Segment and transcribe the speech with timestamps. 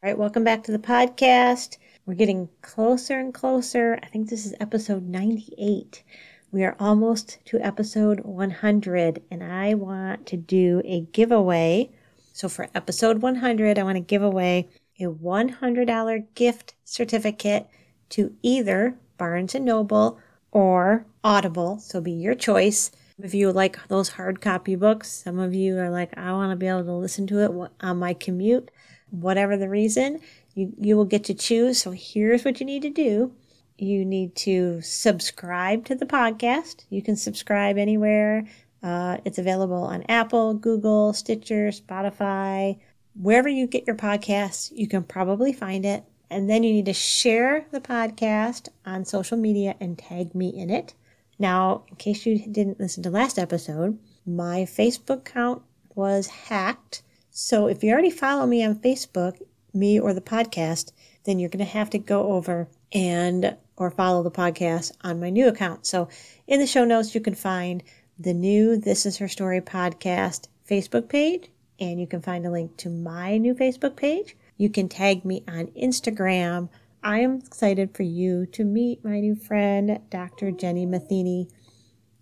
[0.00, 1.76] All right, welcome back to the podcast.
[2.06, 3.98] We're getting closer and closer.
[4.00, 6.04] I think this is episode 98.
[6.52, 11.90] We are almost to episode 100, and I want to do a giveaway.
[12.32, 14.68] So, for episode 100, I want to give away
[15.00, 17.66] a $100 gift certificate
[18.10, 20.20] to either Barnes and Noble
[20.52, 21.80] or Audible.
[21.80, 22.92] So, be your choice.
[23.20, 26.56] If you like those hard copy books, some of you are like, I want to
[26.56, 28.70] be able to listen to it on my commute
[29.10, 30.20] whatever the reason,
[30.54, 31.80] you, you will get to choose.
[31.80, 33.32] So here's what you need to do.
[33.78, 36.84] You need to subscribe to the podcast.
[36.90, 38.46] You can subscribe anywhere.
[38.82, 42.78] Uh, it's available on Apple, Google, Stitcher, Spotify,
[43.14, 44.72] wherever you get your podcasts.
[44.74, 46.04] You can probably find it.
[46.30, 50.70] And then you need to share the podcast on social media and tag me in
[50.70, 50.94] it.
[51.38, 55.62] Now, in case you didn't listen to last episode, my Facebook account
[55.94, 57.02] was hacked
[57.40, 59.40] so if you already follow me on Facebook,
[59.72, 60.90] me or the podcast,
[61.22, 65.30] then you're going to have to go over and or follow the podcast on my
[65.30, 65.86] new account.
[65.86, 66.08] So
[66.48, 67.84] in the show notes, you can find
[68.18, 72.76] the new This Is Her Story podcast Facebook page, and you can find a link
[72.78, 74.36] to my new Facebook page.
[74.56, 76.68] You can tag me on Instagram.
[77.04, 80.50] I am excited for you to meet my new friend, Dr.
[80.50, 81.48] Jenny Matheny.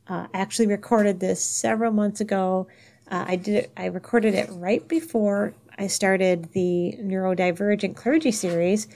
[0.09, 2.69] Uh, actually recorded this several months ago
[3.11, 8.89] uh, I did I recorded it right before I started the neurodivergent clergy series.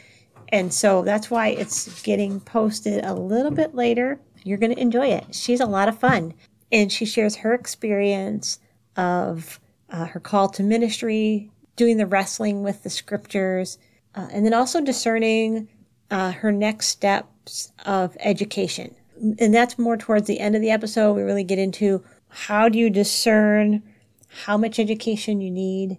[0.49, 4.19] And so that's why it's getting posted a little bit later.
[4.43, 5.35] You're going to enjoy it.
[5.35, 6.35] She's a lot of fun.
[6.73, 8.59] And she shares her experience
[8.97, 13.79] of uh, her call to ministry, doing the wrestling with the scriptures,
[14.15, 15.69] uh, and then also discerning
[16.11, 18.95] uh, her next steps of education.
[19.39, 21.13] And that's more towards the end of the episode.
[21.13, 23.83] We really get into how do you discern
[24.31, 25.99] how much education you need,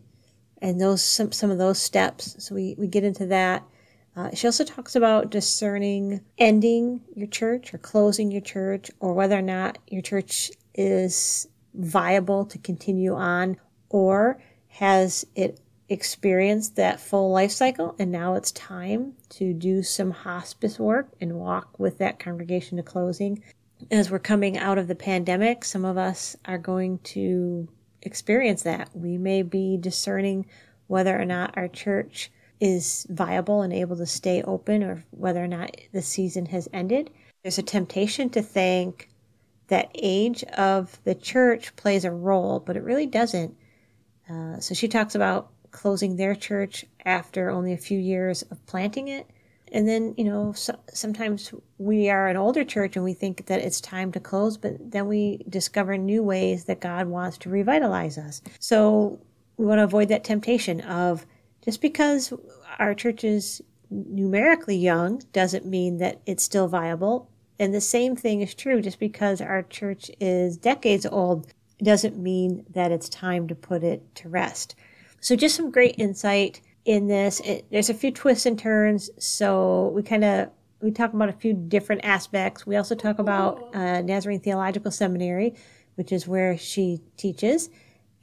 [0.61, 2.35] and those some, some of those steps.
[2.39, 3.63] So we, we get into that.
[4.15, 9.37] Uh, she also talks about discerning ending your church or closing your church or whether
[9.37, 13.55] or not your church is viable to continue on
[13.89, 20.11] or has it experienced that full life cycle and now it's time to do some
[20.11, 23.41] hospice work and walk with that congregation to closing.
[23.89, 27.67] As we're coming out of the pandemic, some of us are going to
[28.01, 28.89] experience that.
[28.93, 30.45] We may be discerning
[30.87, 35.47] whether or not our church is viable and able to stay open or whether or
[35.47, 37.09] not the season has ended.
[37.41, 39.09] There's a temptation to think
[39.67, 43.55] that age of the church plays a role, but it really doesn't.
[44.29, 49.07] Uh, so she talks about closing their church after only a few years of planting
[49.07, 49.25] it
[49.71, 53.61] and then, you know, so, sometimes we are an older church and we think that
[53.61, 58.17] it's time to close, but then we discover new ways that God wants to revitalize
[58.17, 58.41] us.
[58.59, 59.19] So
[59.57, 61.25] we want to avoid that temptation of
[61.63, 62.33] just because
[62.79, 67.29] our church is numerically young doesn't mean that it's still viable.
[67.57, 72.65] And the same thing is true just because our church is decades old doesn't mean
[72.71, 74.75] that it's time to put it to rest.
[75.19, 77.39] So just some great insight in this.
[77.41, 80.49] It, there's a few twists and turns, so we kind of
[80.81, 82.65] we talk about a few different aspects.
[82.65, 85.55] We also talk about uh, Nazarene Theological Seminary,
[85.95, 87.69] which is where she teaches,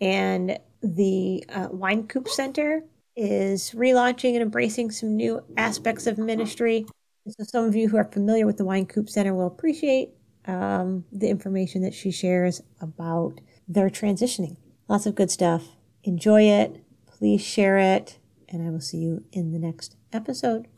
[0.01, 2.83] and the uh, Wynkoop Center
[3.17, 6.87] is relaunching and embracing some new aspects of ministry.
[7.29, 10.11] So some of you who are familiar with the Wynkoop Center will appreciate
[10.47, 14.57] um, the information that she shares about their transitioning.
[14.89, 15.77] Lots of good stuff.
[16.05, 16.83] Enjoy it.
[17.07, 18.18] Please share it
[18.49, 20.69] and I will see you in the next episode.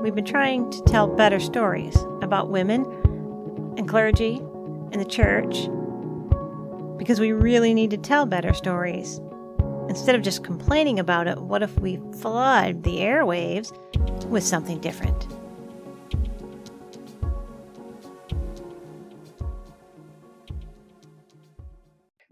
[0.00, 2.84] We've been trying to tell better stories about women
[3.78, 4.36] and clergy
[4.92, 5.68] and the church
[6.98, 9.20] because we really need to tell better stories.
[9.88, 13.72] Instead of just complaining about it, what if we flood the airwaves
[14.28, 15.26] with something different?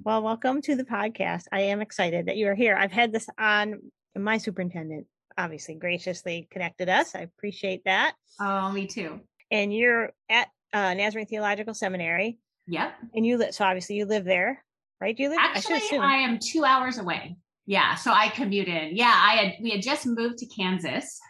[0.04, 1.44] Well, welcome to the podcast.
[1.52, 2.74] I am excited that you are here.
[2.74, 3.80] I've had this on
[4.16, 5.06] my superintendent,
[5.38, 7.14] obviously graciously connected us.
[7.14, 8.14] I appreciate that.
[8.40, 9.20] Oh, me too.
[9.52, 12.40] And you're at uh, Nazarene Theological Seminary.
[12.66, 12.94] Yep.
[13.14, 14.64] And you live, so obviously you live there,
[15.00, 15.16] right?
[15.16, 15.38] Do you live?
[15.40, 17.36] Actually, I, I am two hours away.
[17.66, 17.94] Yeah.
[17.94, 18.96] So I commute in.
[18.96, 19.14] Yeah.
[19.14, 21.20] I had, we had just moved to Kansas.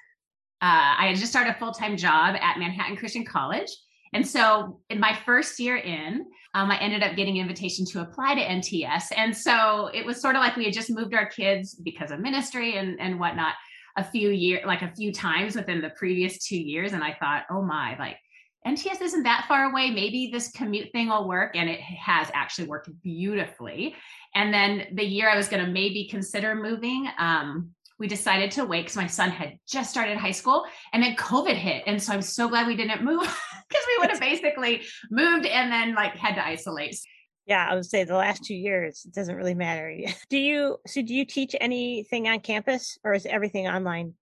[0.62, 3.69] Uh, I had just started a full time job at Manhattan Christian College.
[4.12, 8.34] And so in my first year in, um, I ended up getting invitation to apply
[8.34, 9.04] to NTS.
[9.16, 12.20] And so it was sort of like we had just moved our kids because of
[12.20, 13.54] ministry and, and whatnot
[13.96, 16.92] a few years, like a few times within the previous two years.
[16.92, 18.18] And I thought, oh my, like
[18.66, 19.90] NTS isn't that far away.
[19.90, 21.56] Maybe this commute thing will work.
[21.56, 23.94] And it has actually worked beautifully.
[24.34, 27.70] And then the year I was going to maybe consider moving, um,
[28.02, 31.54] we decided to wait because my son had just started high school and then COVID
[31.54, 31.84] hit.
[31.87, 33.20] And so I'm so glad we didn't move
[33.69, 36.99] because we would have basically moved and then like had to isolate.
[37.46, 39.96] Yeah, I would say the last two years, it doesn't really matter.
[40.31, 44.14] Do you, so do you teach anything on campus or is everything online?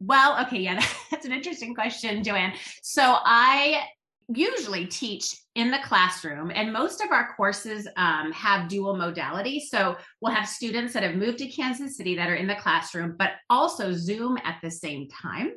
[0.00, 2.54] Well, okay, yeah, that's an interesting question, Joanne.
[2.82, 3.82] So I
[4.28, 9.60] usually teach in the classroom, and most of our courses um, have dual modality.
[9.60, 13.14] So we'll have students that have moved to Kansas City that are in the classroom,
[13.18, 15.52] but also Zoom at the same time.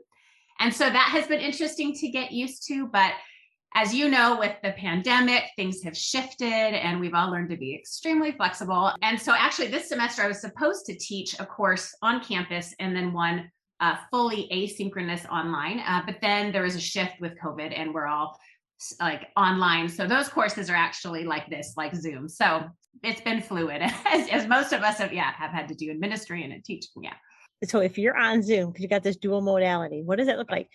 [0.59, 2.87] And so that has been interesting to get used to.
[2.87, 3.13] But
[3.75, 7.75] as you know, with the pandemic, things have shifted and we've all learned to be
[7.75, 8.91] extremely flexible.
[9.01, 12.95] And so, actually, this semester I was supposed to teach a course on campus and
[12.95, 13.49] then one
[13.79, 15.79] uh, fully asynchronous online.
[15.79, 18.37] Uh, but then there was a shift with COVID and we're all
[18.99, 19.89] like online.
[19.89, 22.27] So those courses are actually like this, like Zoom.
[22.29, 22.65] So
[23.03, 25.99] it's been fluid as, as most of us have, yeah, have had to do in
[25.99, 27.03] ministry and in teaching.
[27.03, 27.13] Yeah.
[27.65, 30.51] So if you're on Zoom, because you got this dual modality, what does it look
[30.51, 30.69] like?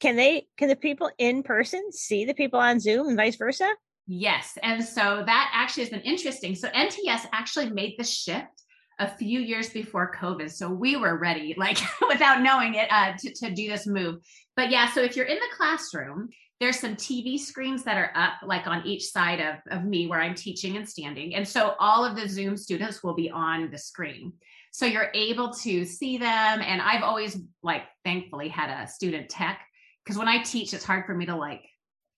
[0.00, 3.72] Can they, can the people in person see the people on Zoom and vice versa?
[4.06, 4.56] Yes.
[4.62, 6.54] And so that actually has been interesting.
[6.54, 8.62] So NTS actually made the shift
[8.98, 10.50] a few years before COVID.
[10.50, 11.78] So we were ready, like
[12.08, 14.16] without knowing it, uh, to, to do this move.
[14.56, 18.34] But yeah, so if you're in the classroom, there's some TV screens that are up
[18.42, 21.34] like on each side of, of me where I'm teaching and standing.
[21.34, 24.32] And so all of the Zoom students will be on the screen.
[24.72, 26.60] So you're able to see them.
[26.62, 29.60] And I've always like thankfully had a student tech
[30.04, 31.62] because when I teach, it's hard for me to like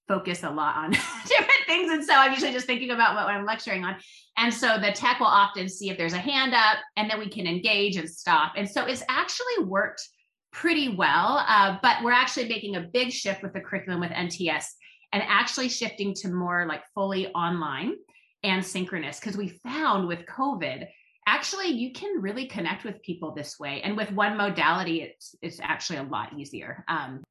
[0.06, 0.90] focus a lot on
[1.26, 1.90] different things.
[1.90, 3.96] And so I'm usually just thinking about what I'm lecturing on.
[4.36, 7.28] And so the tech will often see if there's a hand up and then we
[7.28, 8.52] can engage and stop.
[8.56, 10.08] And so it's actually worked
[10.52, 11.44] pretty well.
[11.46, 14.64] Uh, but we're actually making a big shift with the curriculum with NTS
[15.12, 17.94] and actually shifting to more like fully online
[18.42, 20.86] and synchronous because we found with COVID,
[21.26, 23.80] actually you can really connect with people this way.
[23.82, 26.84] And with one modality, it's it's actually a lot easier.
[26.88, 27.22] Um,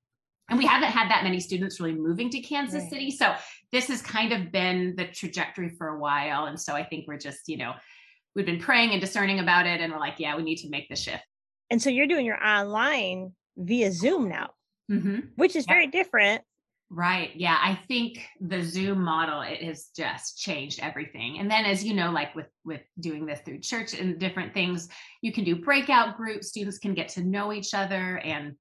[0.50, 2.90] and we haven't had that many students really moving to Kansas right.
[2.90, 3.12] City.
[3.12, 3.36] So
[3.72, 6.46] this has kind of been the trajectory for a while.
[6.46, 7.74] And so I think we're just, you know,
[8.34, 9.82] we've been praying and discerning about it.
[9.82, 11.24] And we're like, yeah, we need to make the shift.
[11.70, 14.52] And so you're doing your online via Zoom now,
[14.90, 15.20] mm-hmm.
[15.36, 15.74] which is yeah.
[15.74, 16.44] very different.
[16.90, 17.32] Right.
[17.36, 17.58] Yeah.
[17.62, 21.40] I think the Zoom model it has just changed everything.
[21.40, 24.88] And then as you know, like with with doing this through church and different things,
[25.22, 28.56] you can do breakout groups, students can get to know each other and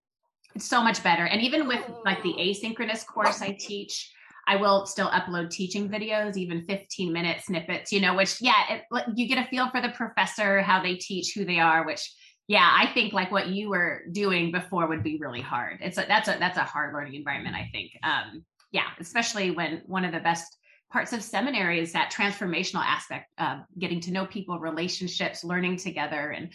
[0.57, 1.27] it's so much better.
[1.27, 4.11] And even with like the asynchronous course I teach,
[4.49, 9.05] I will still upload teaching videos, even 15 minute snippets, you know, which, yeah, it,
[9.15, 12.13] you get a feel for the professor, how they teach, who they are, which
[12.49, 15.79] yeah i think like what you were doing before would be really hard.
[15.81, 17.93] It's a that's a that's a hard learning environment i think.
[18.03, 20.57] Um yeah especially when one of the best
[20.91, 26.31] parts of seminary is that transformational aspect of getting to know people relationships learning together
[26.31, 26.53] and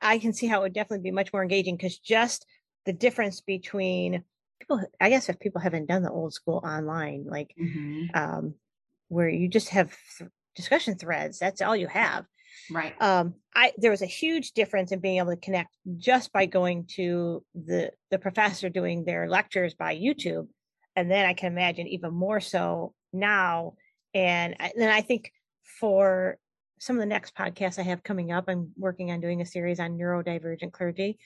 [0.00, 2.46] i can see how it would definitely be much more engaging because just
[2.86, 4.22] the difference between
[4.60, 8.04] people i guess if people haven't done the old school online like mm-hmm.
[8.14, 8.54] um
[9.08, 12.24] where you just have th- discussion threads that's all you have
[12.70, 12.94] Right.
[13.00, 16.86] Um, I there was a huge difference in being able to connect just by going
[16.96, 20.48] to the the professor doing their lectures by YouTube,
[20.96, 23.74] and then I can imagine even more so now.
[24.14, 25.32] And then I think
[25.80, 26.38] for
[26.78, 29.80] some of the next podcasts I have coming up, I'm working on doing a series
[29.80, 31.18] on neurodivergent clergy,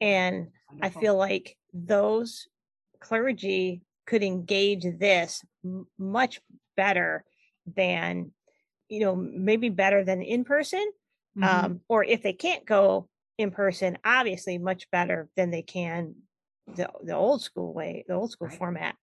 [0.00, 0.98] and Wonderful.
[0.98, 2.48] I feel like those
[3.00, 6.40] clergy could engage this m- much
[6.76, 7.24] better
[7.76, 8.32] than
[8.90, 10.84] you know maybe better than in person
[11.38, 11.44] mm-hmm.
[11.44, 16.14] um, or if they can't go in person obviously much better than they can
[16.74, 18.58] the, the old school way the old school right.
[18.58, 18.94] format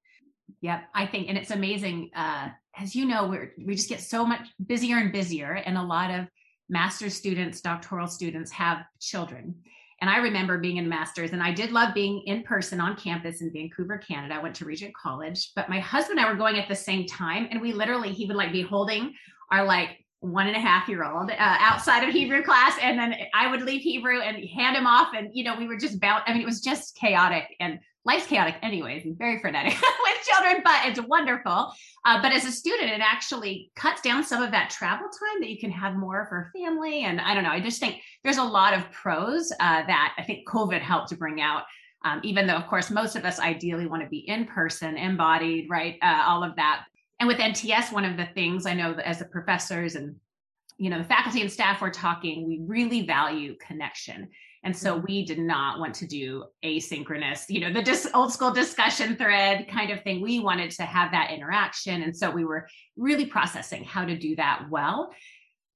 [0.62, 4.26] yep i think and it's amazing uh, as you know we're we just get so
[4.26, 6.28] much busier and busier and a lot of
[6.70, 9.56] master's students doctoral students have children
[10.00, 13.42] and I remember being in master's, and I did love being in person on campus
[13.42, 14.36] in Vancouver, Canada.
[14.36, 17.08] I went to Regent College, but my husband and I were going at the same
[17.08, 17.48] time.
[17.50, 19.14] And we literally, he would like be holding
[19.52, 22.78] our like one and a half year old uh, outside of Hebrew class.
[22.82, 25.10] And then I would leave Hebrew and hand him off.
[25.16, 26.24] And, you know, we were just bound.
[26.26, 30.62] I mean, it was just chaotic and life's chaotic anyways and very frenetic with children,
[30.64, 31.74] but it's wonderful.
[32.06, 35.50] Uh, but as a student, it actually cuts down some of that travel time that
[35.50, 37.04] you can have more for family.
[37.04, 40.24] And I don't know, I just think there's a lot of pros uh, that I
[40.24, 41.64] think COVID helped to bring out.
[42.06, 45.68] Um, even though, of course, most of us ideally want to be in person, embodied,
[45.70, 45.98] right?
[46.02, 46.86] Uh, all of that
[47.20, 50.16] and with NTS, one of the things I know as the professors and
[50.78, 54.30] you know, the faculty and staff were talking, we really value connection.
[54.64, 55.06] And so mm-hmm.
[55.08, 59.68] we did not want to do asynchronous, you know, the dis- old school discussion thread
[59.70, 60.22] kind of thing.
[60.22, 62.04] We wanted to have that interaction.
[62.04, 65.12] And so we were really processing how to do that well,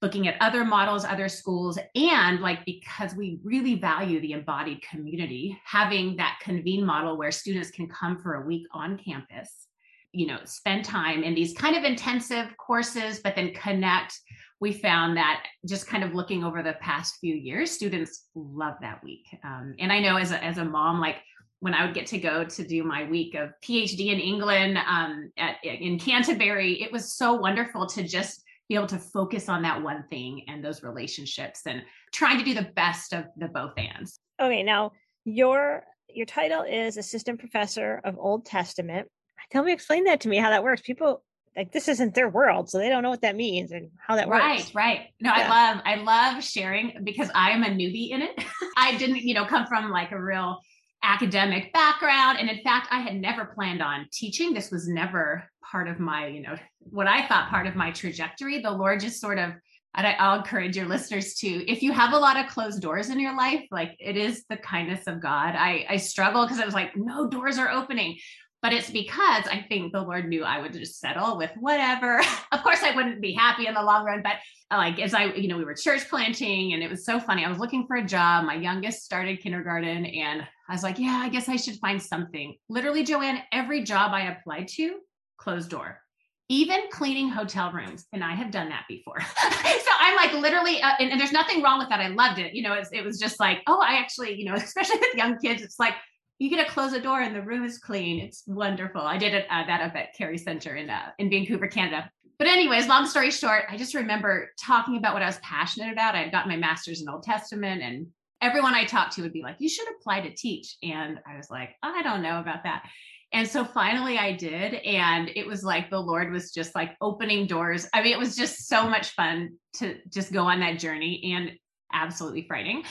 [0.03, 5.59] looking at other models, other schools, and like because we really value the embodied community,
[5.65, 9.67] having that convene model where students can come for a week on campus
[10.13, 14.19] you know spend time in these kind of intensive courses but then connect.
[14.59, 19.03] We found that just kind of looking over the past few years students love that
[19.03, 19.25] week.
[19.43, 21.17] Um, and i know as a, as a mom like
[21.61, 25.31] when i would get to go to do my week of phd in england um,
[25.37, 29.81] at, in canterbury it was so wonderful to just be able to focus on that
[29.81, 31.81] one thing and those relationships and
[32.13, 34.91] trying to do the best of the both ends okay now
[35.23, 39.07] your your title is assistant professor of old testament
[39.49, 40.81] tell me explain that to me how that works.
[40.81, 41.23] People
[41.55, 44.27] like this isn't their world so they don't know what that means and how that
[44.27, 44.73] right, works.
[44.73, 45.07] Right right.
[45.19, 45.47] No yeah.
[45.47, 48.43] i love i love sharing because i am a newbie in it.
[48.77, 50.59] I didn't you know come from like a real
[51.03, 54.53] academic background and in fact i had never planned on teaching.
[54.53, 58.61] This was never part of my you know what i thought part of my trajectory.
[58.61, 59.53] The lord just sort of
[59.93, 63.19] and I'll encourage your listeners to, if you have a lot of closed doors in
[63.19, 65.53] your life, like it is the kindness of God.
[65.57, 68.17] I, I struggle because I was like, no doors are opening
[68.61, 72.21] but it's because I think the Lord knew I would just settle with whatever.
[72.51, 74.35] of course, I wouldn't be happy in the long run, but
[74.71, 77.43] like as I, you know, we were church planting and it was so funny.
[77.43, 78.45] I was looking for a job.
[78.45, 82.55] My youngest started kindergarten and I was like, yeah, I guess I should find something.
[82.69, 84.99] Literally, Joanne, every job I applied to,
[85.37, 85.99] closed door.
[86.47, 89.21] Even cleaning hotel rooms, and I have done that before.
[89.41, 92.01] so I'm like literally, uh, and, and, there's nothing wrong with that.
[92.01, 92.53] I loved it.
[92.53, 95.61] You know, it was just like, oh, I actually, you know, especially with young kids,
[95.61, 95.93] it's like,
[96.41, 98.19] you get to close a door and the room is clean.
[98.19, 99.01] It's wonderful.
[99.01, 102.09] I did it, uh, that up at Carey Center in uh, in Vancouver, Canada.
[102.39, 106.15] But anyways, long story short, I just remember talking about what I was passionate about.
[106.15, 108.07] I had gotten my master's in Old Testament, and
[108.41, 111.51] everyone I talked to would be like, "You should apply to teach." And I was
[111.51, 112.89] like, "I don't know about that."
[113.33, 114.73] And so finally I did.
[114.73, 117.87] And it was like the Lord was just like opening doors.
[117.93, 121.51] I mean, it was just so much fun to just go on that journey and
[121.93, 122.83] absolutely frightening.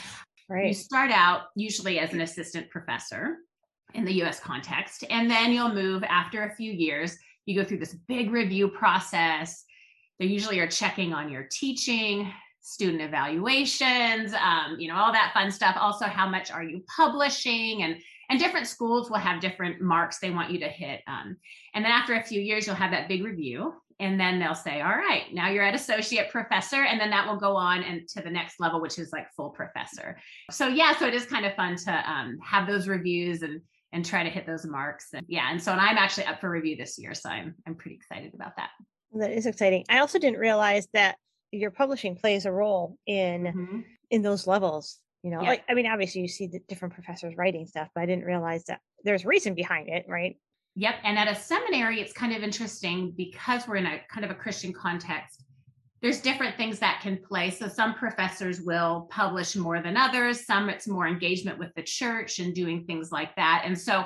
[0.50, 0.66] Right.
[0.66, 3.36] You start out usually as an assistant professor
[3.94, 7.16] in the US context, and then you'll move after a few years.
[7.46, 9.64] You go through this big review process.
[10.18, 15.50] They usually are checking on your teaching, student evaluations, um, you know, all that fun
[15.50, 15.76] stuff.
[15.78, 17.82] Also, how much are you publishing?
[17.82, 17.96] And
[18.28, 21.00] and different schools will have different marks they want you to hit.
[21.08, 21.36] Um,
[21.74, 24.80] and then after a few years, you'll have that big review and then they'll say
[24.80, 28.20] all right now you're at associate professor and then that will go on and to
[28.20, 30.18] the next level which is like full professor
[30.50, 33.60] so yeah so it is kind of fun to um, have those reviews and
[33.92, 36.50] and try to hit those marks and yeah and so and i'm actually up for
[36.50, 38.70] review this year so i'm i'm pretty excited about that
[39.12, 41.16] that is exciting i also didn't realize that
[41.52, 43.80] your publishing plays a role in mm-hmm.
[44.10, 45.48] in those levels you know yeah.
[45.48, 48.64] like i mean obviously you see the different professors writing stuff but i didn't realize
[48.64, 50.36] that there's reason behind it right
[50.76, 50.94] Yep.
[51.04, 54.34] And at a seminary, it's kind of interesting because we're in a kind of a
[54.34, 55.44] Christian context.
[56.00, 57.50] There's different things that can play.
[57.50, 60.46] So some professors will publish more than others.
[60.46, 63.64] Some it's more engagement with the church and doing things like that.
[63.66, 64.04] And so,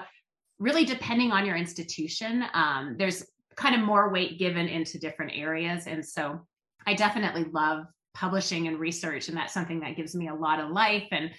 [0.58, 3.24] really, depending on your institution, um, there's
[3.54, 5.86] kind of more weight given into different areas.
[5.86, 6.44] And so,
[6.86, 10.70] I definitely love publishing and research, and that's something that gives me a lot of
[10.70, 11.30] life and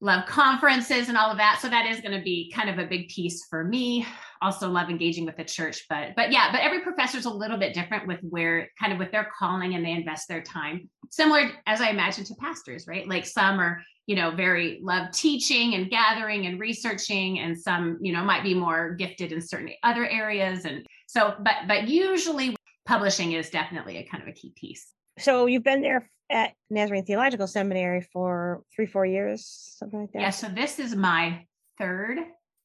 [0.00, 1.58] love conferences and all of that.
[1.60, 4.06] So that is going to be kind of a big piece for me.
[4.40, 7.58] Also love engaging with the church but but yeah but every professor is a little
[7.58, 10.88] bit different with where kind of with their calling and they invest their time.
[11.10, 13.08] Similar as i imagine to pastors right?
[13.08, 18.12] Like some are you know very love teaching and gathering and researching and some you
[18.12, 22.56] know might be more gifted in certain other areas and so but but usually
[22.88, 27.04] publishing is definitely a kind of a key piece so you've been there at nazarene
[27.04, 31.44] theological seminary for three four years something like that yeah so this is my
[31.78, 32.18] third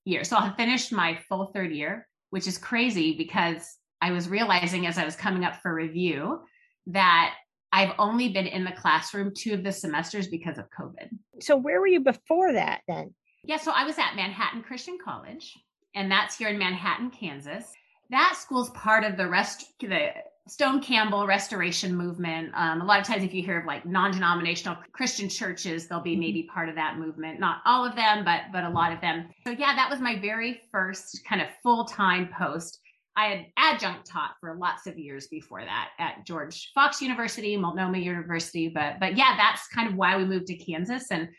[0.06, 0.24] year.
[0.24, 4.98] So I finished my full third year, which is crazy because I was realizing as
[4.98, 6.42] I was coming up for review
[6.88, 7.36] that
[7.72, 11.10] I've only been in the classroom two of the semesters because of COVID.
[11.42, 13.14] So where were you before that then?
[13.46, 15.58] Yeah, so I was at Manhattan Christian College,
[15.96, 17.66] and that's here in Manhattan, Kansas.
[18.14, 20.10] That school's part of the rest the
[20.48, 22.52] Stone Campbell restoration movement.
[22.54, 26.12] Um, a lot of times, if you hear of like non-denominational Christian churches, they'll be
[26.12, 26.20] mm-hmm.
[26.20, 27.40] maybe part of that movement.
[27.40, 29.30] Not all of them, but but a lot of them.
[29.44, 32.80] So yeah, that was my very first kind of full-time post.
[33.16, 37.98] I had adjunct taught for lots of years before that at George Fox University, Multnomah
[37.98, 41.30] University, but but yeah, that's kind of why we moved to Kansas and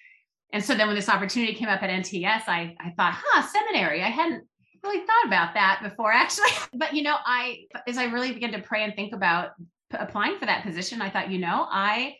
[0.52, 4.02] and so then when this opportunity came up at NTS, I I thought, huh, seminary.
[4.02, 4.44] I hadn't
[4.84, 6.50] really thought about that before actually.
[6.74, 9.50] But you know, I as I really began to pray and think about
[9.92, 12.16] applying for that position, I thought, you know, I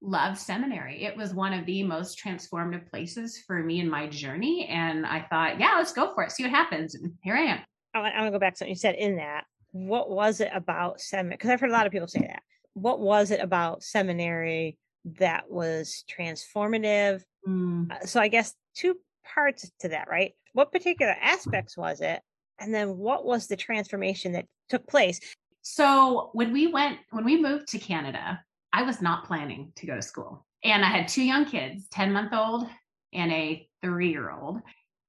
[0.00, 1.04] love seminary.
[1.04, 4.66] It was one of the most transformative places for me in my journey.
[4.66, 6.94] And I thought, yeah, let's go for it, see what happens.
[6.94, 7.58] And here I am.
[7.94, 9.44] I want to go back to something you said in that.
[9.72, 11.36] What was it about seminary?
[11.36, 12.42] Because I've heard a lot of people say that.
[12.74, 14.78] What was it about seminary
[15.18, 17.22] that was transformative?
[17.46, 17.90] Mm.
[17.90, 18.96] Uh, so I guess two
[19.34, 20.32] parts to that, right?
[20.52, 22.20] What particular aspects was it?
[22.58, 25.20] And then what was the transformation that took place?
[25.62, 28.40] So when we went, when we moved to Canada,
[28.72, 30.46] I was not planning to go to school.
[30.64, 32.66] And I had two young kids, 10 month old
[33.12, 34.60] and a three year old.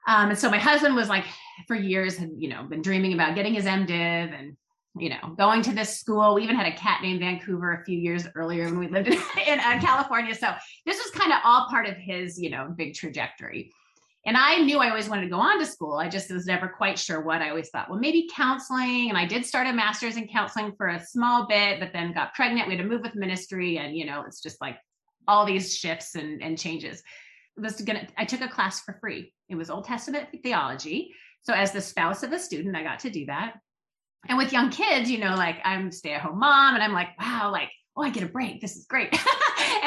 [0.07, 1.25] Um, and so my husband was like,
[1.67, 3.91] for years, had, you know, been dreaming about getting his MDiv
[4.37, 4.55] and,
[4.97, 6.35] you know, going to this school.
[6.35, 9.13] We even had a cat named Vancouver a few years earlier when we lived in,
[9.47, 10.33] in uh, California.
[10.33, 10.53] So
[10.85, 13.71] this was kind of all part of his, you know, big trajectory.
[14.25, 15.93] And I knew I always wanted to go on to school.
[15.93, 17.41] I just was never quite sure what.
[17.41, 19.09] I always thought, well, maybe counseling.
[19.09, 22.33] And I did start a master's in counseling for a small bit, but then got
[22.33, 22.67] pregnant.
[22.67, 23.77] We had to move with ministry.
[23.77, 24.77] And, you know, it's just like
[25.27, 27.01] all these shifts and, and changes.
[27.57, 29.33] It was gonna, I took a class for free.
[29.47, 31.13] It was Old Testament theology.
[31.41, 33.53] So as the spouse of a student, I got to do that.
[34.27, 37.17] And with young kids, you know, like I'm stay at home mom and I'm like,
[37.19, 38.61] wow, like oh, I get a break.
[38.61, 39.13] This is great.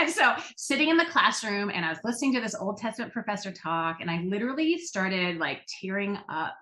[0.03, 3.53] and so sitting in the classroom and I was listening to this Old Testament professor
[3.53, 6.55] talk, and I literally started like tearing up.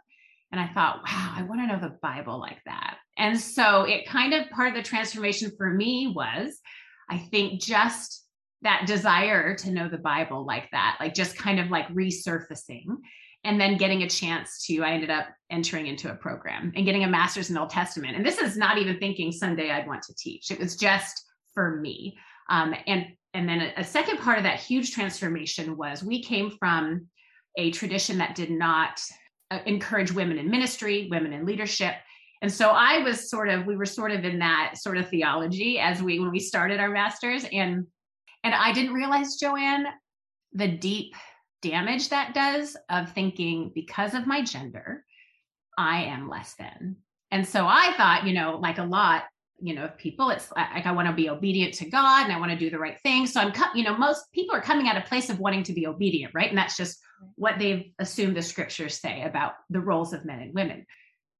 [0.52, 2.96] And I thought, wow, I want to know the Bible like that.
[3.16, 6.58] And so it kind of part of the transformation for me was,
[7.08, 8.26] I think, just
[8.62, 12.84] that desire to know the Bible like that, like just kind of like resurfacing
[13.44, 17.04] and then getting a chance to i ended up entering into a program and getting
[17.04, 20.14] a master's in old testament and this is not even thinking someday i'd want to
[20.14, 22.16] teach it was just for me.
[22.48, 26.50] Um, and and then a, a second part of that huge transformation was we came
[26.58, 27.06] from
[27.56, 29.00] a tradition that did not
[29.50, 31.94] uh, encourage women in ministry, women in leadership.
[32.42, 35.78] And so I was sort of, we were sort of in that sort of theology
[35.78, 37.44] as we, when we started our masters.
[37.52, 37.86] And,
[38.44, 39.86] and I didn't realize, Joanne,
[40.52, 41.14] the deep
[41.62, 45.04] damage that does of thinking because of my gender,
[45.76, 46.96] I am less than.
[47.30, 49.24] And so I thought, you know, like a lot,
[49.60, 52.52] you know, people, it's like I want to be obedient to God and I want
[52.52, 53.26] to do the right thing.
[53.26, 55.86] So I'm, you know, most people are coming at a place of wanting to be
[55.86, 56.48] obedient, right?
[56.48, 56.98] And that's just
[57.36, 60.86] what they've assumed the scriptures say about the roles of men and women.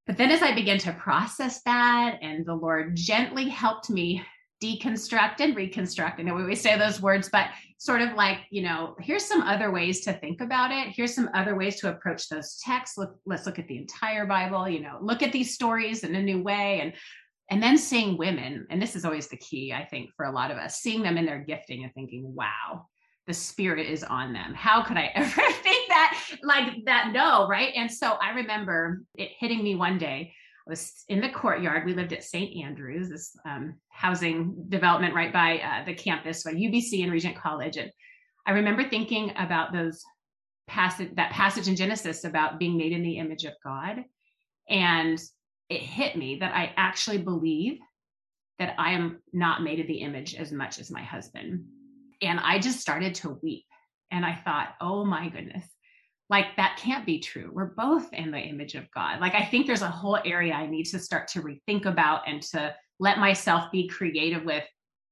[0.07, 4.23] But then as I began to process that, and the Lord gently helped me
[4.63, 6.21] deconstruct and reconstruct.
[6.21, 7.47] I know we always say those words, but
[7.79, 10.89] sort of like, you know, here's some other ways to think about it.
[10.89, 12.99] Here's some other ways to approach those texts.
[12.99, 16.23] Look, let's look at the entire Bible, you know, look at these stories in a
[16.23, 16.93] new way and
[17.51, 20.51] and then seeing women and this is always the key i think for a lot
[20.51, 22.87] of us seeing them in their gifting and thinking wow
[23.31, 24.55] the spirit is on them.
[24.55, 27.73] How could i ever think that like that no right?
[27.77, 30.33] And so i remember it hitting me one day.
[30.67, 31.87] I was in the courtyard.
[31.87, 36.53] We lived at st andrews this um, housing development right by uh, the campus by
[36.53, 37.77] ubc and regent college.
[37.77, 37.91] And
[38.47, 40.03] i remember thinking about those
[40.67, 44.05] passage that passage in genesis about being made in the image of god.
[44.69, 45.21] And
[45.71, 47.79] it hit me that I actually believe
[48.59, 51.65] that I am not made of the image as much as my husband.
[52.21, 53.65] And I just started to weep.
[54.11, 55.65] And I thought, oh my goodness,
[56.29, 57.51] like that can't be true.
[57.53, 59.21] We're both in the image of God.
[59.21, 62.43] Like I think there's a whole area I need to start to rethink about and
[62.43, 64.65] to let myself be creative with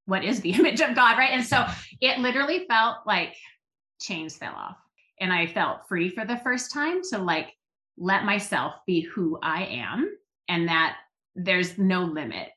[0.07, 1.31] what is the image of God, right?
[1.31, 1.65] And so
[2.01, 3.35] it literally felt like
[4.01, 4.77] chains fell off.
[5.21, 7.53] And I felt free for the first time to like
[7.97, 10.11] let myself be who I am
[10.49, 10.97] and that
[11.35, 12.49] there's no limit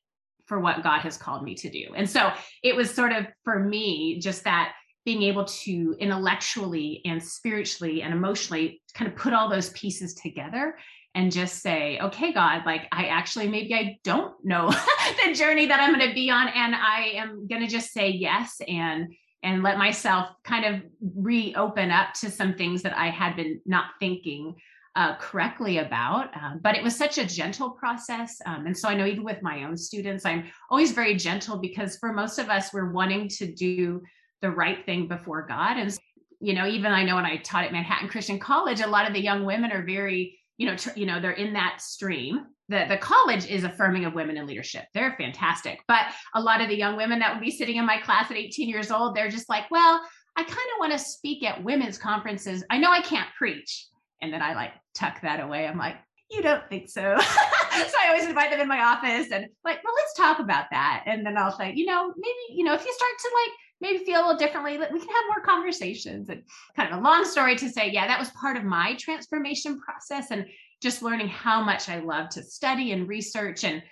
[0.45, 1.93] for what God has called me to do.
[1.95, 2.32] And so
[2.63, 4.73] it was sort of for me just that
[5.06, 10.75] being able to intellectually and spiritually and emotionally kind of put all those pieces together
[11.15, 14.69] and just say, okay, God, like I actually maybe I don't know
[15.25, 18.10] the journey that I'm going to be on and I am going to just say
[18.10, 20.82] yes and and let myself kind of
[21.15, 24.56] reopen up to some things that I had been not thinking
[24.95, 26.36] uh, correctly about.
[26.36, 28.41] Um, but it was such a gentle process.
[28.45, 31.97] Um, and so I know even with my own students, I'm always very gentle because
[31.97, 34.01] for most of us, we're wanting to do
[34.41, 35.77] the right thing before God.
[35.77, 35.97] And,
[36.39, 39.13] you know, even I know when I taught at Manhattan Christian College, a lot of
[39.13, 42.45] the young women are very, you know, tr- you know, they're in that stream.
[42.67, 44.86] The, the college is affirming of women in leadership.
[44.93, 45.82] They're fantastic.
[45.88, 48.38] But a lot of the young women that would be sitting in my class at
[48.38, 50.01] 18 years old, they're just like, well,
[50.36, 52.63] I kind of want to speak at women's conferences.
[52.69, 53.88] I know I can't preach,
[54.21, 55.67] and then I like tuck that away.
[55.67, 55.97] I'm like,
[56.30, 57.17] you don't think so.
[57.19, 61.04] so I always invite them in my office and like, well, let's talk about that.
[61.06, 64.06] And then I'll say, you know, maybe, you know, if you start to like maybe
[64.06, 66.43] feel a little differently, we can have more conversations and
[66.75, 70.32] kind of a long story to say, yeah, that was part of my transformation process
[70.32, 70.45] and
[70.82, 73.63] just learning how much I love to study and research.
[73.63, 73.84] And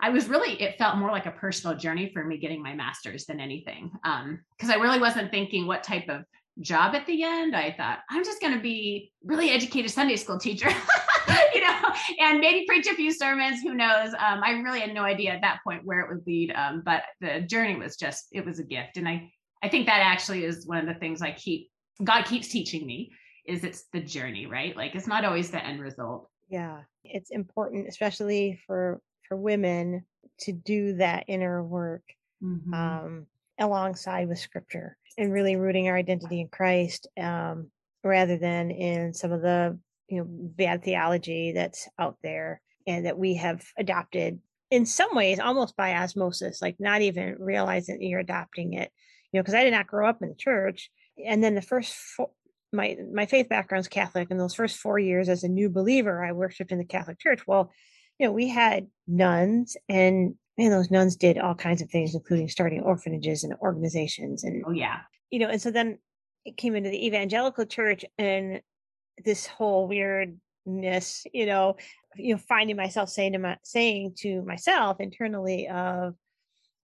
[0.00, 3.24] I was really, it felt more like a personal journey for me getting my master's
[3.24, 3.90] than anything.
[3.92, 6.24] Because um, I really wasn't thinking what type of
[6.60, 7.56] job at the end.
[7.56, 10.68] I thought, I'm just going to be really educated Sunday school teacher.
[11.54, 11.80] you know,
[12.20, 13.60] and maybe preach a few sermons.
[13.62, 14.12] Who knows?
[14.14, 16.52] Um, I really had no idea at that point where it would lead.
[16.52, 18.96] Um, but the journey was just, it was a gift.
[18.96, 19.30] And I,
[19.62, 21.70] I think that actually is one of the things I keep,
[22.02, 23.12] God keeps teaching me
[23.46, 24.76] is it's the journey, right?
[24.76, 26.28] Like it's not always the end result.
[26.48, 26.80] Yeah.
[27.04, 30.04] It's important, especially for, for women
[30.40, 32.02] to do that inner work
[32.42, 32.74] mm-hmm.
[32.74, 33.26] um,
[33.58, 37.70] alongside with scripture and really rooting our identity in Christ um,
[38.04, 43.18] rather than in some of the you know bad theology that's out there and that
[43.18, 48.20] we have adopted in some ways almost by osmosis like not even realizing that you're
[48.20, 48.90] adopting it.
[49.32, 50.90] You know because i did not grow up in the church
[51.24, 52.30] and then the first four,
[52.72, 56.24] my my faith background is catholic and those first four years as a new believer
[56.24, 57.46] i worshiped in the catholic church.
[57.46, 57.70] Well
[58.18, 62.48] you know we had nuns and man those nuns did all kinds of things including
[62.48, 64.98] starting orphanages and organizations and oh yeah
[65.30, 65.98] you know and so then
[66.44, 68.60] it came into the evangelical church and
[69.24, 71.76] this whole weirdness, you know,
[72.16, 76.14] you know, finding myself saying to my saying to myself internally of,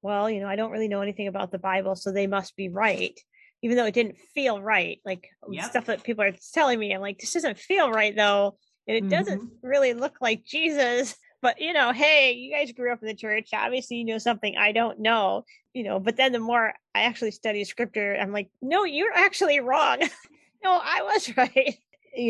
[0.02, 2.68] well, you know, I don't really know anything about the Bible, so they must be
[2.68, 3.18] right.
[3.62, 5.70] Even though it didn't feel right, like yep.
[5.70, 8.57] stuff that people are telling me, I'm like, this doesn't feel right though.
[8.87, 9.11] And it mm-hmm.
[9.11, 11.16] doesn't really look like Jesus.
[11.40, 13.51] But you know, hey, you guys grew up in the church.
[13.53, 16.01] Obviously, you know something I don't know, you know.
[16.01, 20.01] But then the more I actually study scripture, I'm like, no, you're actually wrong.
[20.64, 21.79] no, I was right.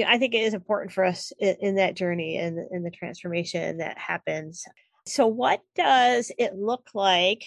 [0.07, 3.79] I think it is important for us in, in that journey and in, the transformation
[3.79, 4.64] that happens.
[5.07, 7.44] So, what does it look like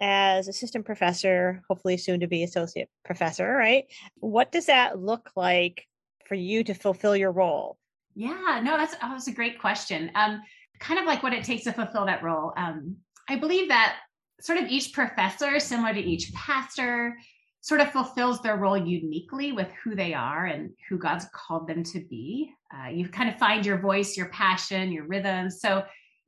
[0.00, 3.84] as assistant professor, hopefully soon to be associate professor, right?
[4.16, 5.86] What does that look like
[6.24, 7.78] for you to fulfill your role?
[8.14, 10.10] Yeah, no, that's that a great question.
[10.14, 10.42] Um,
[10.82, 12.52] kind of like what it takes to fulfill that role.
[12.56, 12.96] Um,
[13.28, 13.96] I believe that
[14.40, 17.16] sort of each professor, similar to each pastor,
[17.60, 21.84] sort of fulfills their role uniquely with who they are and who God's called them
[21.84, 22.52] to be.
[22.74, 25.48] Uh, you kind of find your voice, your passion, your rhythm.
[25.48, 25.84] So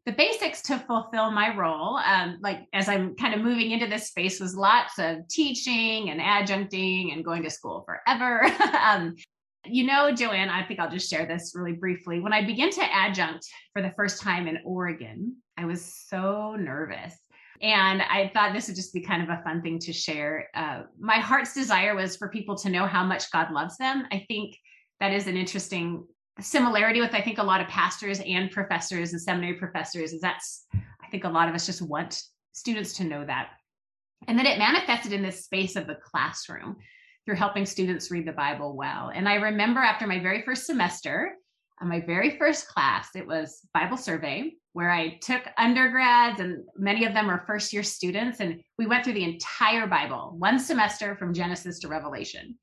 [0.07, 4.09] the basics to fulfill my role, um, like as I'm kind of moving into this
[4.09, 8.45] space, was lots of teaching and adjuncting and going to school forever.
[8.81, 9.17] um,
[9.67, 12.21] you know, Joanne, I think I'll just share this really briefly.
[12.21, 17.15] When I began to adjunct for the first time in Oregon, I was so nervous.
[17.63, 20.49] And I thought this would just be kind of a fun thing to share.
[20.55, 24.07] Uh, my heart's desire was for people to know how much God loves them.
[24.11, 24.57] I think
[25.01, 26.05] that is an interesting
[26.41, 30.67] similarity with, I think, a lot of pastors and professors and seminary professors, is that's,
[30.75, 32.21] I think a lot of us just want
[32.53, 33.51] students to know that.
[34.27, 36.77] And then it manifested in this space of the classroom
[37.25, 39.11] through helping students read the Bible well.
[39.15, 41.33] And I remember after my very first semester,
[41.81, 47.05] uh, my very first class, it was Bible survey where I took undergrads and many
[47.05, 48.41] of them were first year students.
[48.41, 52.57] And we went through the entire Bible, one semester from Genesis to Revelation.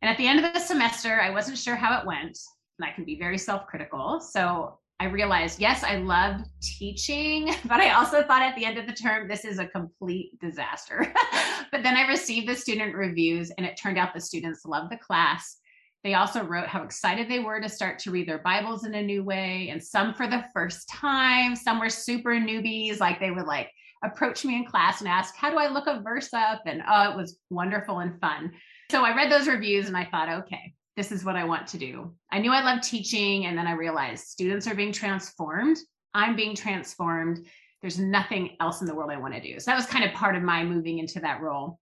[0.00, 2.38] And at the end of the semester, I wasn't sure how it went.
[2.78, 4.20] And I can be very self critical.
[4.20, 8.86] So I realized, yes, I loved teaching, but I also thought at the end of
[8.86, 11.12] the term, this is a complete disaster.
[11.72, 14.98] but then I received the student reviews, and it turned out the students loved the
[14.98, 15.56] class
[16.02, 19.02] they also wrote how excited they were to start to read their Bibles in a
[19.02, 21.54] new way, and some for the first time.
[21.54, 23.70] Some were super newbies, like they would like
[24.02, 26.62] approach me in class and ask, How do I look a verse up?
[26.64, 28.52] And oh, it was wonderful and fun.
[28.90, 31.78] So I read those reviews and I thought, okay, this is what I want to
[31.78, 32.12] do.
[32.30, 35.78] I knew I loved teaching, and then I realized students are being transformed.
[36.12, 37.46] I'm being transformed.
[37.80, 39.58] There's nothing else in the world I want to do.
[39.58, 41.78] So that was kind of part of my moving into that role.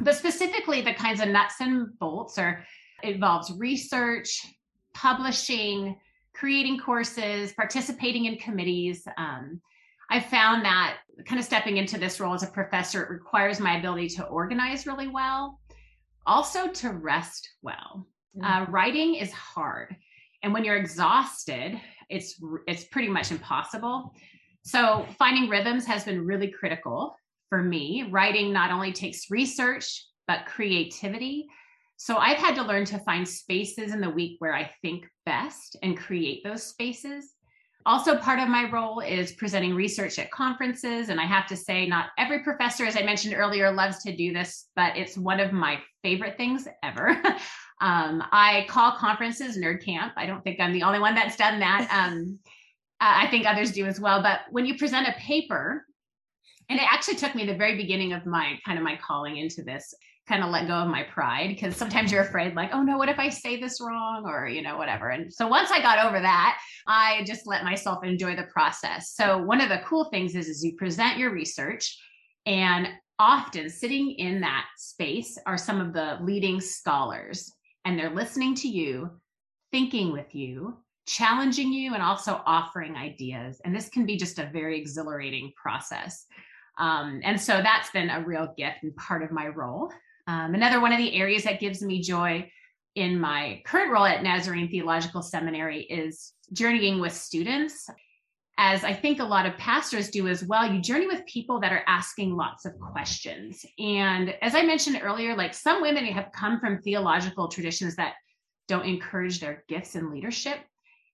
[0.00, 2.56] But specifically, the kinds of nuts and bolts it
[3.04, 4.44] involves research,
[4.94, 5.96] publishing,
[6.34, 9.06] creating courses, participating in committees.
[9.16, 9.60] Um,
[10.10, 13.78] I found that kind of stepping into this role as a professor, it requires my
[13.78, 15.60] ability to organize really well,
[16.26, 18.08] also to rest well.
[18.36, 18.44] Mm-hmm.
[18.44, 19.96] Uh, writing is hard,
[20.42, 24.14] and when you're exhausted, it's it's pretty much impossible.
[24.62, 27.16] So finding rhythms has been really critical
[27.48, 28.04] for me.
[28.10, 31.48] Writing not only takes research but creativity
[32.02, 35.76] so I've had to learn to find spaces in the week where I think best
[35.82, 37.34] and create those spaces.
[37.84, 41.10] Also, part of my role is presenting research at conferences.
[41.10, 44.32] And I have to say, not every professor, as I mentioned earlier, loves to do
[44.32, 47.22] this, but it's one of my favorite things ever.
[47.80, 50.12] um, I call conferences nerd camp.
[50.16, 51.88] I don't think I'm the only one that's done that.
[52.10, 52.38] Um,
[53.02, 54.22] I think others do as well.
[54.22, 55.86] But when you present a paper,
[56.68, 59.62] and it actually took me the very beginning of my kind of my calling into
[59.62, 59.94] this
[60.28, 63.08] kind of let go of my pride because sometimes you're afraid like oh no what
[63.08, 66.20] if i say this wrong or you know whatever and so once i got over
[66.20, 70.46] that i just let myself enjoy the process so one of the cool things is
[70.46, 71.98] is you present your research
[72.46, 72.86] and
[73.18, 77.52] often sitting in that space are some of the leading scholars
[77.84, 79.10] and they're listening to you
[79.70, 83.60] thinking with you challenging you and also offering ideas.
[83.64, 86.26] And this can be just a very exhilarating process.
[86.78, 89.92] Um, and so that's been a real gift and part of my role.
[90.28, 92.48] Um, another one of the areas that gives me joy
[92.94, 97.88] in my current role at Nazarene Theological Seminary is journeying with students.
[98.62, 101.72] As I think a lot of pastors do as well, you journey with people that
[101.72, 103.64] are asking lots of questions.
[103.78, 108.16] And as I mentioned earlier, like some women have come from theological traditions that
[108.68, 110.58] don't encourage their gifts and leadership.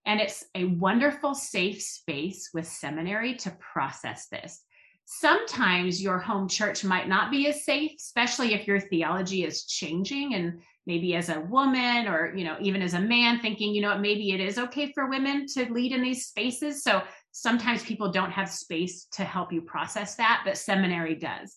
[0.06, 4.64] And it's a wonderful, safe space with seminary to process this
[5.06, 10.34] sometimes your home church might not be as safe especially if your theology is changing
[10.34, 13.90] and maybe as a woman or you know even as a man thinking you know
[13.90, 17.00] what, maybe it is okay for women to lead in these spaces so
[17.36, 21.56] sometimes people don't have space to help you process that but seminary does.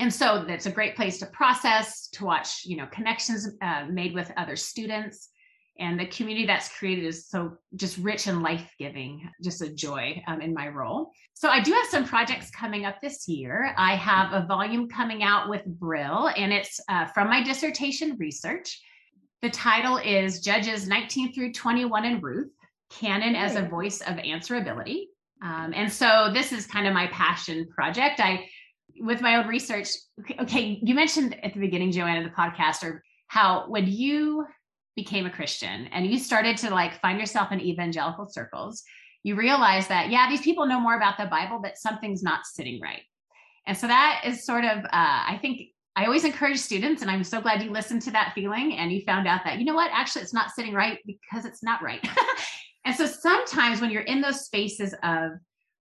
[0.00, 4.14] And so that's a great place to process to watch you know connections uh, made
[4.14, 5.28] with other students.
[5.78, 10.40] And the community that's created is so just rich and life-giving just a joy um,
[10.40, 11.12] in my role.
[11.34, 13.74] So i do have some projects coming up this year.
[13.78, 18.80] I have a volume coming out with brill and it's uh, from my dissertation research.
[19.40, 22.50] The title is judges 19 through 21 in ruth
[22.90, 25.06] canon as a voice of answerability
[25.42, 28.44] um, and so this is kind of my passion project i
[29.00, 29.88] with my own research
[30.40, 34.46] okay you mentioned at the beginning joanna the podcast or how when you
[34.96, 38.82] became a Christian and you started to like find yourself in evangelical circles,
[39.22, 42.80] you realize that, yeah, these people know more about the Bible, but something's not sitting
[42.80, 43.02] right.
[43.66, 47.22] And so that is sort of, uh, I think I always encourage students, and I'm
[47.22, 49.90] so glad you listened to that feeling and you found out that, you know what,
[49.92, 52.06] actually, it's not sitting right because it's not right.
[52.84, 55.32] and so sometimes when you're in those spaces of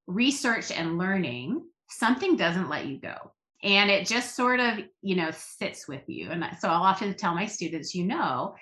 [0.07, 3.15] research and learning, something doesn't let you go.
[3.63, 6.31] And it just sort of, you know, sits with you.
[6.31, 8.55] And so I'll often tell my students, you know,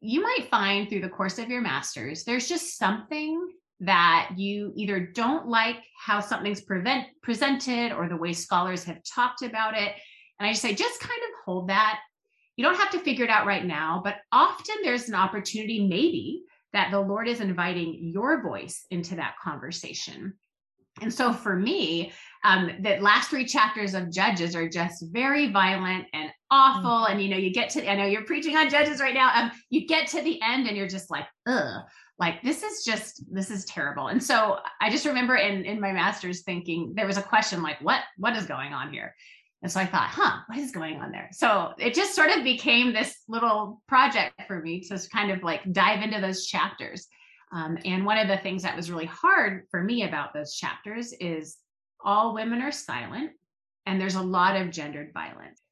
[0.00, 3.48] you might find through the course of your master's, there's just something
[3.80, 9.42] that you either don't like how something's prevent, presented or the way scholars have talked
[9.42, 9.92] about it.
[10.38, 12.00] And I just say, just kind of hold that.
[12.56, 16.42] You don't have to figure it out right now, but often there's an opportunity, maybe,
[16.74, 20.34] that the Lord is inviting your voice into that conversation.
[21.00, 22.12] And so for me,
[22.44, 26.90] um, the last three chapters of Judges are just very violent and awful.
[26.90, 27.12] Mm-hmm.
[27.12, 29.30] And you know, you get to I know you're preaching on Judges right now.
[29.34, 31.82] Um, you get to the end and you're just like, ugh,
[32.18, 34.08] like this is just this is terrible.
[34.08, 37.80] And so I just remember in in my master's thinking there was a question like,
[37.80, 39.14] what what is going on here?
[39.64, 41.30] And so I thought, huh, what is going on there?
[41.32, 45.72] So it just sort of became this little project for me to kind of like
[45.72, 47.06] dive into those chapters.
[47.50, 51.14] Um, and one of the things that was really hard for me about those chapters
[51.18, 51.56] is
[52.04, 53.30] all women are silent
[53.86, 55.62] and there's a lot of gendered violence.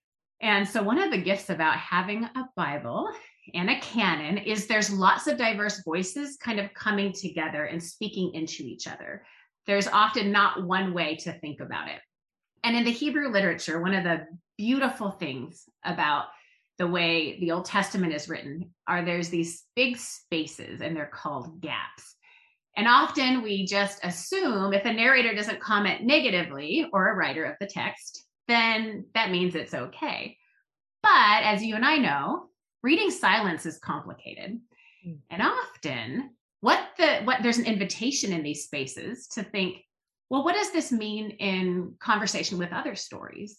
[0.41, 3.11] And so, one of the gifts about having a Bible
[3.53, 8.33] and a canon is there's lots of diverse voices kind of coming together and speaking
[8.33, 9.27] into each other.
[9.67, 12.01] There's often not one way to think about it.
[12.65, 16.27] And in the Hebrew literature, one of the beautiful things about
[16.79, 21.61] the way the Old Testament is written are there's these big spaces and they're called
[21.61, 22.17] gaps.
[22.77, 27.57] And often we just assume if a narrator doesn't comment negatively or a writer of
[27.61, 30.39] the text, then that means it's okay.
[31.03, 32.49] But as you and I know,
[32.83, 34.59] reading silence is complicated.
[35.07, 35.19] Mm.
[35.31, 39.79] And often what the what there's an invitation in these spaces to think,
[40.33, 43.59] well, what does this mean in conversation with other stories?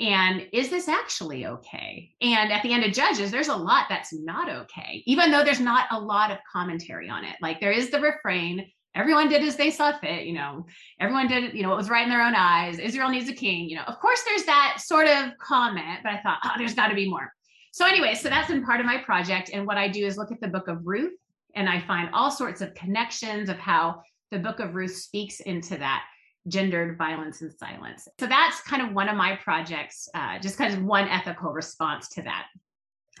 [0.00, 2.10] And is this actually okay?
[2.20, 5.60] And at the end of Judges, there's a lot that's not okay, even though there's
[5.60, 7.36] not a lot of commentary on it.
[7.40, 10.66] Like there is the refrain everyone did as they saw fit, you know,
[10.98, 12.80] everyone did, you know, what was right in their own eyes.
[12.80, 13.84] Israel needs a king, you know.
[13.86, 17.08] Of course, there's that sort of comment, but I thought, oh, there's got to be
[17.08, 17.32] more.
[17.70, 19.50] So, anyway, so that's been part of my project.
[19.52, 21.14] And what I do is look at the book of Ruth
[21.54, 25.76] and I find all sorts of connections of how the book of Ruth speaks into
[25.78, 26.04] that
[26.46, 28.08] gendered violence and silence.
[28.18, 32.08] So that's kind of one of my projects, uh, just kind of one ethical response
[32.10, 32.46] to that.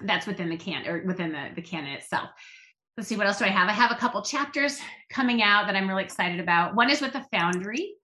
[0.02, 2.30] That's within the can or within the, the canon itself.
[2.96, 3.68] Let's see, what else do I have?
[3.68, 6.74] I have a couple chapters coming out that I'm really excited about.
[6.74, 7.94] One is with the Foundry.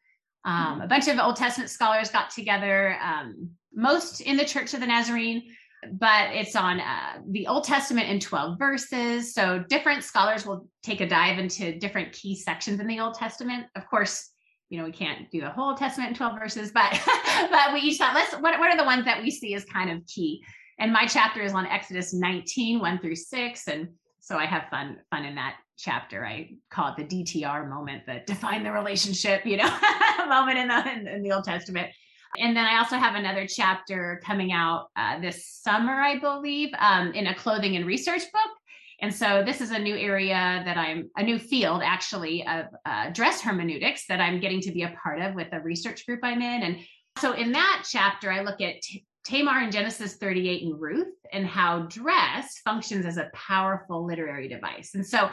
[0.45, 4.81] Um, a bunch of Old Testament scholars got together, um, most in the Church of
[4.81, 5.43] the Nazarene,
[5.93, 9.35] but it's on uh, the Old Testament in 12 verses.
[9.35, 13.67] So different scholars will take a dive into different key sections in the Old Testament.
[13.77, 14.31] Of course,
[14.71, 16.91] you know we can't do the whole testament in 12 verses but
[17.51, 19.91] but we each thought let's what, what are the ones that we see as kind
[19.91, 20.43] of key
[20.79, 23.69] And my chapter is on Exodus 19, 1 through 6.
[23.69, 23.89] And
[24.21, 26.25] so I have fun, fun in that chapter.
[26.25, 29.79] I call it the DTR moment, the define the relationship, you know,
[30.29, 31.91] moment in the in, in, the Old Testament.
[32.39, 37.13] And then I also have another chapter coming out uh, this summer, I believe, um,
[37.13, 38.51] in a clothing and research book.
[39.01, 43.11] And so this is a new area that I'm a new field actually of uh,
[43.11, 46.41] dress hermeneutics that I'm getting to be a part of with a research group I'm
[46.41, 46.63] in.
[46.63, 46.79] And
[47.19, 51.47] so in that chapter, I look at t- Tamar in Genesis 38 and Ruth and
[51.47, 54.95] how dress functions as a powerful literary device.
[54.95, 55.31] And so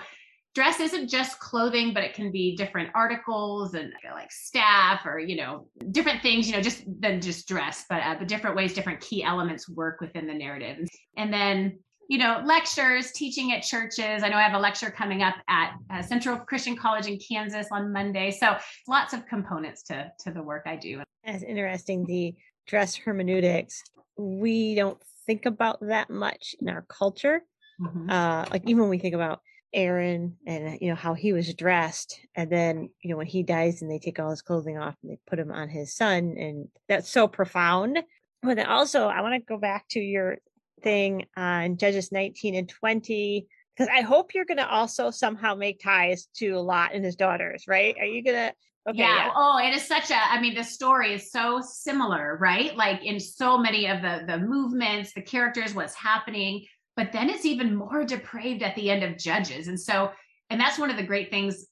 [0.54, 5.38] dress isn't just clothing, but it can be different articles and like staff or, you
[5.38, 9.00] know, different things, you know, just than just dress, but, uh, but different ways, different
[9.00, 10.88] key elements work within the narrative.
[11.16, 14.24] And then, you know, lectures, teaching at churches.
[14.24, 17.68] I know I have a lecture coming up at uh, Central Christian College in Kansas
[17.72, 18.32] on Monday.
[18.32, 18.58] So
[18.90, 21.02] lots of components to, to the work I do.
[21.26, 22.04] That's interesting.
[22.06, 22.36] The
[22.68, 23.82] dress hermeneutics,
[24.18, 27.44] we don't think about that much in our culture.
[27.80, 28.10] Mm-hmm.
[28.10, 29.40] Uh, like even when we think about
[29.74, 33.82] Aaron and you know how he was dressed and then you know when he dies
[33.82, 36.68] and they take all his clothing off and they put him on his son and
[36.90, 38.00] that's so profound
[38.44, 40.38] but then also I want to go back to your
[40.82, 45.82] thing on Judges 19 and 20 because I hope you're going to also somehow make
[45.82, 48.54] ties to Lot and his daughters right are you going to
[48.90, 49.28] Okay, yeah.
[49.28, 49.32] yeah.
[49.36, 50.16] Oh, it is such a.
[50.16, 52.76] I mean, the story is so similar, right?
[52.76, 56.66] Like in so many of the the movements, the characters, what's happening
[57.02, 59.68] but then it's even more depraved at the end of Judges.
[59.68, 60.12] And so,
[60.52, 61.66] and that's one of the great things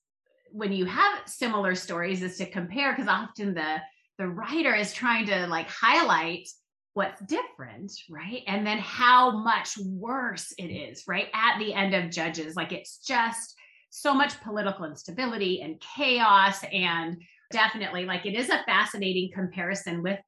[0.51, 3.75] when you have similar stories is to compare because often the
[4.17, 6.47] the writer is trying to like highlight
[6.95, 8.41] what's different, right?
[8.47, 11.27] And then how much worse it is, right?
[11.35, 13.53] At the end of Judges, like it's just
[13.91, 20.19] so much political instability and chaos and definitely like it is a fascinating comparison with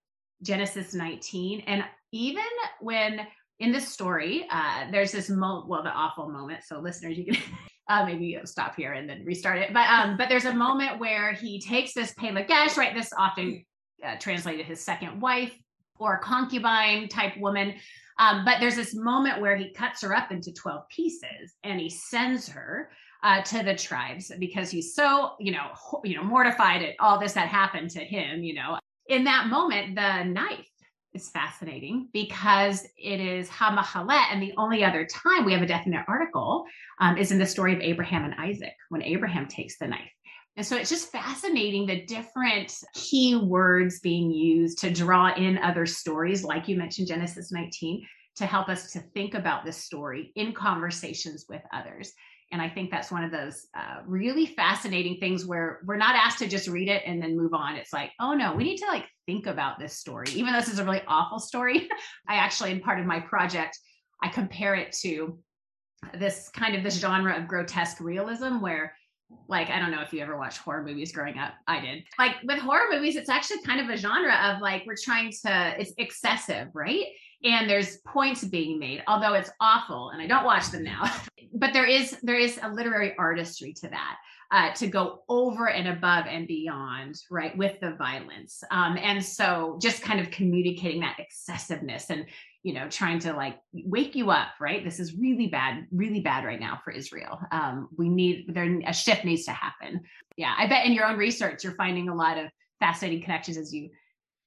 [0.43, 2.43] Genesis 19 and even
[2.81, 3.21] when
[3.61, 6.63] in this story, uh, there's this mo well, the awful moment.
[6.65, 7.37] So listeners, you can
[7.89, 9.71] uh, maybe stop here and then restart it.
[9.71, 12.93] But um, but there's a moment where he takes this Pelegesh, right?
[12.95, 13.63] This often
[14.05, 15.55] uh, translated his second wife
[15.99, 17.75] or concubine type woman.
[18.17, 21.89] Um, but there's this moment where he cuts her up into 12 pieces and he
[21.89, 22.91] sends her
[23.23, 27.19] uh, to the tribes because he's so, you know, ho- you know, mortified at all
[27.19, 28.43] this that happened to him.
[28.43, 30.65] You know, in that moment, the knife
[31.13, 34.31] is fascinating because it is Hamahalet.
[34.31, 36.65] And the only other time we have a definite article
[36.99, 40.11] um, is in the story of Abraham and Isaac when Abraham takes the knife.
[40.57, 45.85] And so it's just fascinating the different key words being used to draw in other
[45.85, 50.53] stories, like you mentioned, Genesis 19, to help us to think about this story in
[50.53, 52.13] conversations with others.
[52.51, 56.39] And I think that's one of those uh, really fascinating things where we're not asked
[56.39, 57.75] to just read it and then move on.
[57.75, 60.27] It's like, oh no, we need to like think about this story.
[60.33, 61.89] Even though this is a really awful story,
[62.27, 63.77] I actually, in part of my project,
[64.21, 65.39] I compare it to
[66.17, 68.95] this kind of this genre of grotesque realism where
[69.47, 71.53] like I don't know if you ever watched horror movies growing up.
[71.67, 72.03] I did.
[72.19, 75.73] Like with horror movies, it's actually kind of a genre of like we're trying to
[75.79, 77.05] it's excessive, right?
[77.43, 81.03] and there's points being made although it's awful and i don't watch them now
[81.53, 84.17] but there is there is a literary artistry to that
[84.51, 88.63] uh, to go over and above and beyond right with the violence.
[88.69, 92.25] Um, and so just kind of communicating that excessiveness and
[92.63, 94.83] you know trying to like wake you up right?
[94.83, 97.39] This is really bad really bad right now for israel.
[97.51, 100.01] Um, we need there a shift needs to happen.
[100.37, 103.73] Yeah i bet in your own research you're finding a lot of fascinating connections as
[103.73, 103.89] you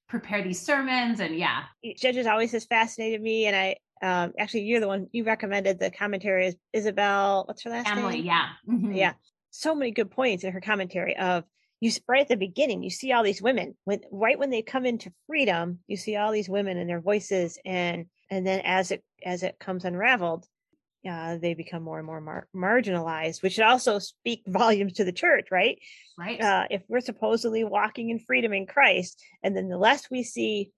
[0.09, 1.63] prepare these sermons and yeah.
[1.97, 5.91] Judges always has fascinated me and i um actually you're the one you recommended the
[5.91, 8.25] commentary is isabel what's her last Emily, name?
[8.27, 8.47] yeah.
[8.69, 8.93] Mm-hmm.
[8.93, 9.13] yeah
[9.55, 11.45] so many good points in her commentary of
[11.81, 14.87] you right at the beginning you see all these women when right when they come
[14.87, 19.05] into freedom you see all these women and their voices and and then as it
[19.25, 20.47] as it comes unraveled
[21.09, 25.13] uh, they become more and more mar- marginalized, which should also speak volumes to the
[25.13, 25.79] church, right?
[26.19, 26.41] Right.
[26.41, 30.71] Uh, if we're supposedly walking in freedom in Christ, and then the less we see,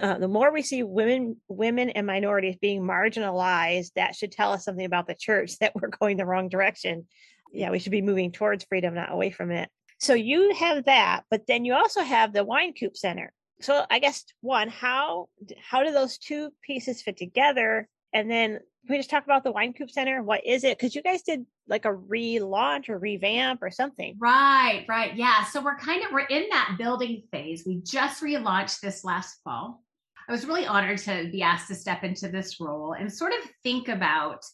[0.00, 4.64] uh, the more we see women, women and minorities being marginalized, that should tell us
[4.64, 7.06] something about the church that we're going the wrong direction.
[7.52, 9.68] Yeah, we should be moving towards freedom, not away from it.
[9.98, 13.32] So you have that, but then you also have the Wynkoop Center.
[13.60, 15.28] So I guess one, how
[15.60, 17.88] how do those two pieces fit together?
[18.12, 20.22] And then we just talk about the Wynkoop Center?
[20.22, 20.78] What is it?
[20.78, 24.16] Because you guys did like a relaunch or revamp or something.
[24.18, 25.14] Right, right.
[25.14, 25.44] Yeah.
[25.44, 27.64] So we're kind of we're in that building phase.
[27.66, 29.82] We just relaunched this last fall.
[30.28, 33.38] I was really honored to be asked to step into this role and sort of
[33.62, 34.44] think about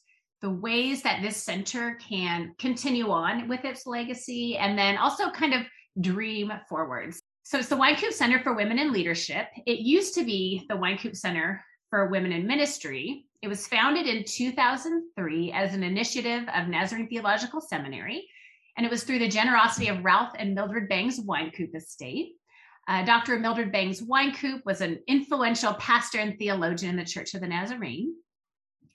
[0.46, 5.52] the ways that this center can continue on with its legacy and then also kind
[5.52, 5.62] of
[6.00, 7.20] dream forwards.
[7.42, 9.48] So it's the Wynkoop Center for Women in Leadership.
[9.66, 13.24] It used to be the Wynkoop Center for Women in Ministry.
[13.42, 18.28] It was founded in 2003 as an initiative of Nazarene Theological Seminary,
[18.76, 22.34] and it was through the generosity of Ralph and Mildred Bangs Wynkoop Estate.
[22.86, 23.40] Uh, Dr.
[23.40, 28.14] Mildred Bangs Wynkoop was an influential pastor and theologian in the Church of the Nazarene.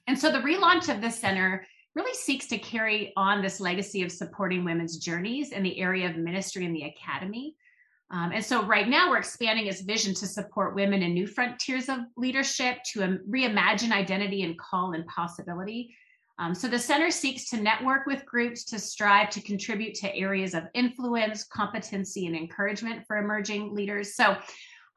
[0.08, 4.12] And so the relaunch of this center really seeks to carry on this legacy of
[4.12, 7.56] supporting women's journeys in the area of ministry and the academy.
[8.12, 11.88] Um, and so right now we're expanding its vision to support women in new frontiers
[11.88, 15.96] of leadership, to um, reimagine identity and call and possibility.
[16.38, 20.54] Um, so the center seeks to network with groups to strive to contribute to areas
[20.54, 24.16] of influence, competency, and encouragement for emerging leaders.
[24.16, 24.36] So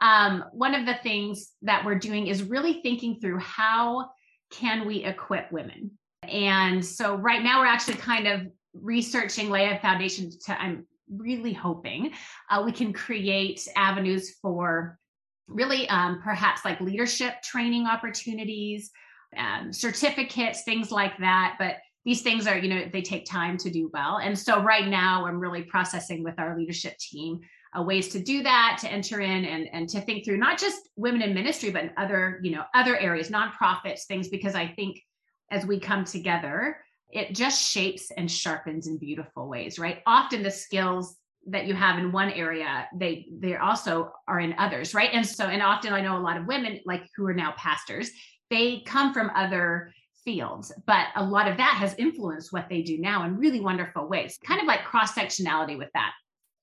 [0.00, 4.10] um, one of the things that we're doing is really thinking through how
[4.58, 5.90] can we equip women
[6.28, 12.12] and so right now we're actually kind of researching Lay Foundation to I'm really hoping
[12.50, 14.98] uh, we can create avenues for
[15.46, 18.90] really um, perhaps like leadership training opportunities,
[19.36, 21.56] um, certificates, things like that.
[21.58, 24.18] But these things are, you know, they take time to do well.
[24.18, 27.40] And so right now I'm really processing with our leadership team
[27.76, 30.88] uh, ways to do that, to enter in and, and to think through not just
[30.96, 35.00] women in ministry, but in other, you know, other areas, nonprofits, things, because I think
[35.50, 36.78] as we come together,
[37.10, 40.02] it just shapes and sharpens in beautiful ways, right?
[40.06, 41.16] Often the skills
[41.46, 45.10] that you have in one area, they they also are in others, right?
[45.12, 48.10] And so, and often I know a lot of women like who are now pastors,
[48.50, 49.92] they come from other
[50.24, 54.08] fields, but a lot of that has influenced what they do now in really wonderful
[54.08, 56.12] ways, kind of like cross sectionality with that.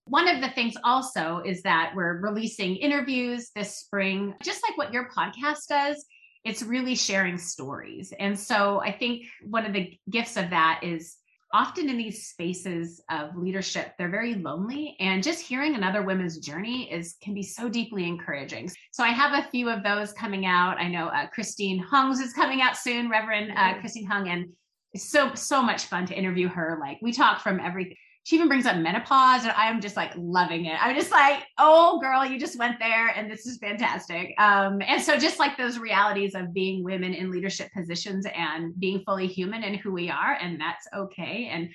[0.05, 4.93] One of the things also is that we're releasing interviews this spring, just like what
[4.93, 6.05] your podcast does
[6.43, 8.13] it's really sharing stories.
[8.17, 11.17] And so I think one of the gifts of that is
[11.53, 16.89] often in these spaces of leadership they're very lonely and just hearing another woman's journey
[16.89, 18.71] is can be so deeply encouraging.
[18.91, 20.77] So i have a few of those coming out.
[20.79, 24.45] I know uh, christine hungs is coming out soon reverend uh, christine hung and
[24.93, 26.77] it's so so much fun to interview her.
[26.79, 30.65] Like we talk from everything she even brings up menopause and i'm just like loving
[30.65, 30.77] it.
[30.81, 34.33] I'm just like oh girl you just went there and this is fantastic.
[34.37, 39.03] Um, and so just like those realities of being women in leadership positions and being
[39.05, 41.49] fully human and who we are and that's okay.
[41.51, 41.69] And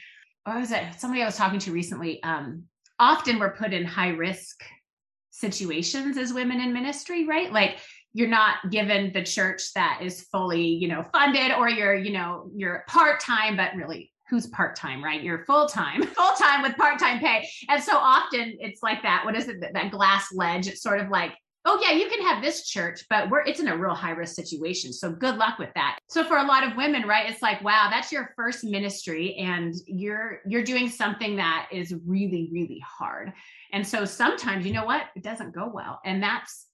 [0.44, 0.84] what was it?
[0.98, 2.64] Somebody i was talking to recently um,
[2.98, 4.62] often we're put in high risk
[5.30, 7.52] situations as women in ministry right?
[7.52, 7.78] Like
[8.12, 12.50] you're not given the church that is fully you know funded or you're you know
[12.54, 15.22] you're part-time but really who's part-time right?
[15.22, 17.48] You're full-time full-time with part-time pay.
[17.68, 20.68] And so often it's like that what is it that glass ledge?
[20.68, 21.32] It's sort of like
[21.68, 24.34] oh yeah you can have this church but we're it's in a real high risk
[24.34, 24.92] situation.
[24.92, 25.98] So good luck with that.
[26.08, 29.74] So for a lot of women right it's like wow that's your first ministry and
[29.86, 33.32] you're you're doing something that is really really hard.
[33.72, 35.04] And so sometimes you know what?
[35.14, 36.66] It doesn't go well and that's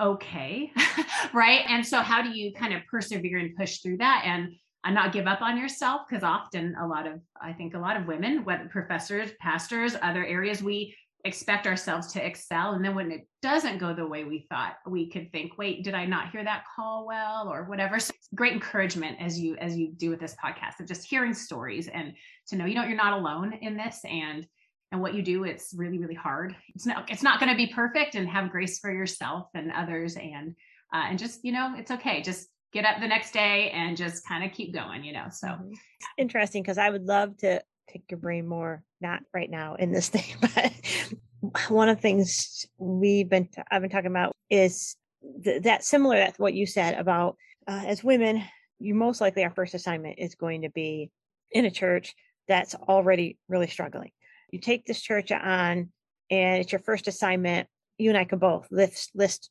[0.00, 0.70] okay
[1.32, 1.62] right?
[1.68, 4.22] And so how do you kind of persevere and push through that?
[4.26, 4.54] And
[4.86, 7.96] and not give up on yourself because often a lot of i think a lot
[7.96, 10.94] of women whether professors pastors other areas we
[11.26, 12.72] expect ourselves to excel.
[12.72, 15.94] And then when it doesn't go the way we thought we could think wait did
[15.94, 17.48] i not hear that call well?
[17.48, 17.98] or whatever.
[17.98, 21.88] So great encouragement as you as you do with this podcast of just hearing stories
[21.88, 22.14] and
[22.48, 24.46] to know you know you're not alone in this and
[24.92, 26.54] and what you do it's really really hard.
[26.74, 30.16] It's not it's not going to be perfect and have grace for yourself and others
[30.16, 30.54] and
[30.94, 32.22] uh, and just you know it's okay.
[32.22, 35.26] Just get up the next day and just kind of keep going, you know.
[35.30, 35.72] So mm-hmm.
[36.18, 40.08] interesting because I would love to pick your brain more, not right now in this
[40.10, 40.72] thing, but
[41.68, 44.96] one of the things we've been I've been talking about is
[45.44, 47.36] th- that similar to what you said about
[47.66, 48.42] uh, as women,
[48.78, 51.10] you most likely our first assignment is going to be
[51.50, 52.14] in a church
[52.48, 54.10] that's already really struggling.
[54.50, 55.90] You take this church on
[56.30, 57.68] and it's your first assignment.
[57.98, 59.50] You and I can both list list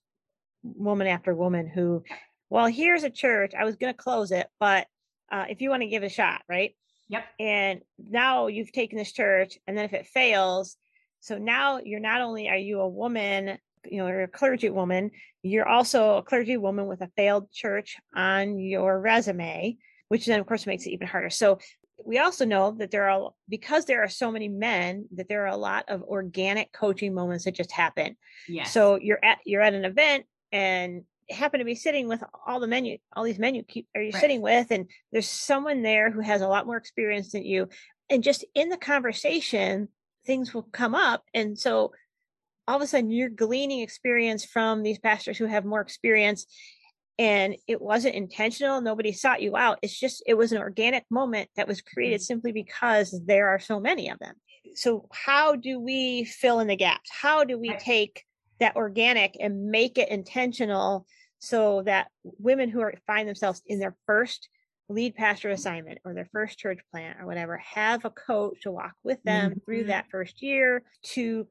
[0.63, 2.03] woman after woman who
[2.49, 3.53] well, here's a church.
[3.57, 4.87] I was going to close it, but
[5.31, 6.75] uh, if you want to give it a shot, right?
[7.09, 7.25] Yep.
[7.39, 10.77] And now you've taken this church, and then if it fails,
[11.19, 13.57] so now you're not only are you a woman,
[13.89, 15.11] you know, you're a clergy woman,
[15.43, 19.77] you're also a clergy woman with a failed church on your resume,
[20.09, 21.29] which then of course makes it even harder.
[21.29, 21.59] So
[22.03, 25.53] we also know that there are because there are so many men that there are
[25.53, 28.17] a lot of organic coaching moments that just happen.
[28.47, 28.65] Yeah.
[28.65, 32.67] So you're at you're at an event and happen to be sitting with all the
[32.67, 34.21] menu, all these menu keep are you right.
[34.21, 37.67] sitting with, and there's someone there who has a lot more experience than you,
[38.09, 39.89] and just in the conversation,
[40.25, 41.91] things will come up, and so
[42.67, 46.45] all of a sudden you're gleaning experience from these pastors who have more experience.
[47.17, 48.81] And it wasn't intentional.
[48.81, 49.79] Nobody sought you out.
[49.81, 52.25] It's just it was an organic moment that was created mm-hmm.
[52.25, 54.35] simply because there are so many of them.
[54.73, 57.09] So how do we fill in the gaps?
[57.09, 58.25] How do we take
[58.59, 61.05] that organic and make it intentional
[61.45, 64.49] so that women who are find themselves in their first
[64.89, 68.93] lead pastor assignment or their first church plant or whatever have a coach to walk
[69.03, 69.59] with them mm-hmm.
[69.63, 71.47] through that first year to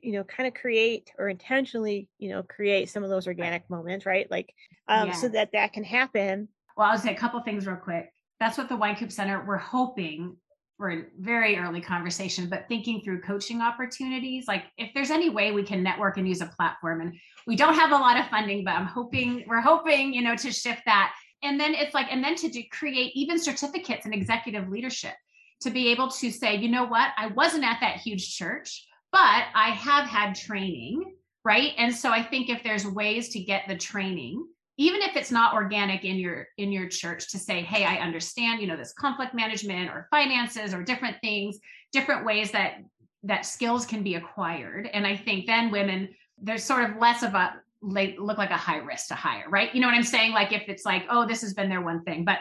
[0.00, 4.04] you know kind of create or intentionally you know create some of those organic moments
[4.04, 4.52] right like
[4.88, 5.12] um yeah.
[5.12, 8.68] so that that can happen well i'll say a couple things real quick that's what
[8.68, 10.36] the Wynkoop center we're hoping
[10.82, 15.52] we're in very early conversation but thinking through coaching opportunities like if there's any way
[15.52, 17.14] we can network and use a platform and
[17.46, 20.52] we don't have a lot of funding but i'm hoping we're hoping you know to
[20.52, 21.14] shift that.
[21.42, 25.14] And then it's like and then to do, create even certificates and executive leadership
[25.60, 27.10] to be able to say you know what?
[27.16, 31.14] I wasn't at that huge church but i have had training
[31.44, 31.72] right?
[31.76, 34.46] And so i think if there's ways to get the training
[34.78, 38.60] even if it's not organic in your in your church to say hey i understand
[38.60, 41.58] you know this conflict management or finances or different things
[41.92, 42.78] different ways that
[43.24, 44.88] that skills can be acquired.
[44.92, 46.08] And i think then women
[46.38, 49.74] there's sort of less of a like look like a high risk to hire right?
[49.74, 50.32] You know what i'm saying?
[50.32, 52.24] Like if it's like oh this has been their one thing.
[52.24, 52.38] But,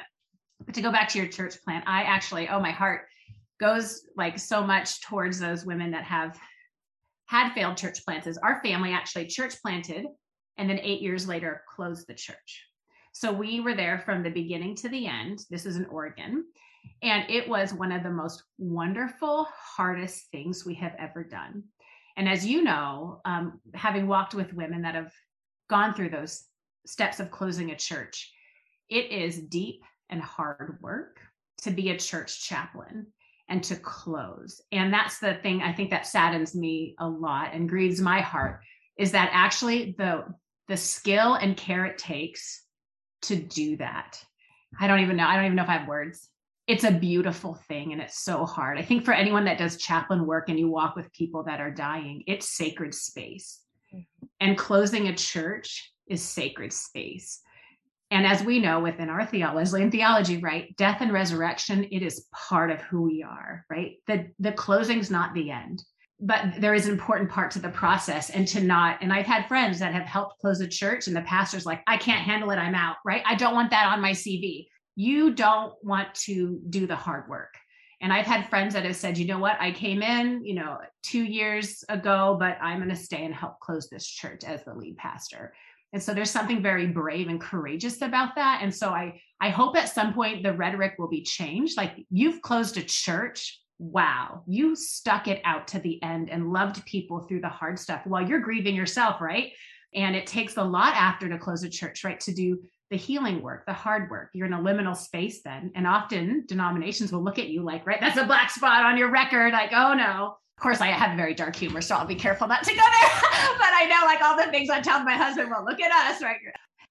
[0.65, 3.07] but to go back to your church plant i actually oh my heart
[3.59, 6.37] goes like so much towards those women that have
[7.25, 10.05] had failed church plants our family actually church planted
[10.57, 12.65] and then eight years later closed the church.
[13.13, 15.45] So we were there from the beginning to the end.
[15.49, 16.45] This is in oregon.
[17.03, 21.63] And it was one of the most wonderful hardest things we have ever done.
[22.17, 25.13] And as you know um, having walked with women that have
[25.69, 26.45] gone through those
[26.85, 28.31] steps of closing a church,
[28.89, 31.19] it is deep and hard work
[31.61, 33.07] to be a church chaplain
[33.49, 34.61] and to close.
[34.71, 38.61] And that's the thing I think that saddens me a lot and grieves my heart
[39.01, 40.23] is that actually the
[40.67, 42.63] the skill and care it takes
[43.23, 44.23] to do that.
[44.79, 45.25] I don't even know.
[45.25, 46.29] I don't even know if I have words.
[46.67, 48.77] It's a beautiful thing and it's so hard.
[48.77, 51.71] I think for anyone that does chaplain work and you walk with people that are
[51.71, 53.59] dying, it's sacred space.
[53.93, 54.27] Mm-hmm.
[54.39, 57.41] And closing a church is sacred space.
[58.11, 62.27] And as we know within our theology and theology, right, death and resurrection, it is
[62.31, 63.95] part of who we are, right?
[64.05, 65.83] The the closing's not the end,
[66.21, 69.47] but there is an important part to the process and to not, and I've had
[69.47, 72.57] friends that have helped close a church and the pastor's like, I can't handle it,
[72.57, 73.23] I'm out, right?
[73.25, 74.67] I don't want that on my CV.
[74.95, 77.55] You don't want to do the hard work.
[78.01, 80.79] And I've had friends that have said, you know what, I came in, you know,
[81.03, 84.73] two years ago, but I'm going to stay and help close this church as the
[84.73, 85.53] lead pastor.
[85.93, 88.59] And so there's something very brave and courageous about that.
[88.61, 91.77] And so I I hope at some point the rhetoric will be changed.
[91.77, 93.60] Like you've closed a church.
[93.81, 98.01] Wow, you stuck it out to the end and loved people through the hard stuff
[98.05, 99.53] while you're grieving yourself, right?
[99.95, 102.19] And it takes a lot after to close a church, right?
[102.19, 102.61] To do
[102.91, 104.29] the healing work, the hard work.
[104.33, 105.71] You're in a liminal space then.
[105.73, 109.09] And often denominations will look at you like, right, that's a black spot on your
[109.09, 109.51] record.
[109.51, 110.35] Like, oh no.
[110.57, 113.09] Of course, I have very dark humor, so I'll be careful not to go there.
[113.57, 116.21] but I know like all the things I tell my husband, well, look at us,
[116.21, 116.37] right?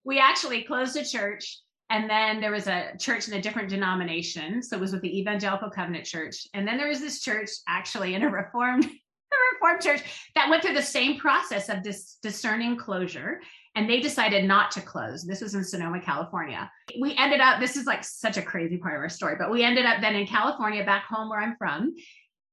[0.03, 1.61] We actually closed a church
[1.91, 4.63] and then there was a church in a different denomination.
[4.63, 6.47] So it was with the Evangelical Covenant Church.
[6.55, 10.03] And then there was this church actually in a reformed, a reformed church
[10.37, 13.41] that went through the same process of dis- discerning closure
[13.75, 15.25] and they decided not to close.
[15.25, 16.71] This was in Sonoma, California.
[17.01, 19.63] We ended up, this is like such a crazy part of our story, but we
[19.63, 21.95] ended up then in California, back home where I'm from,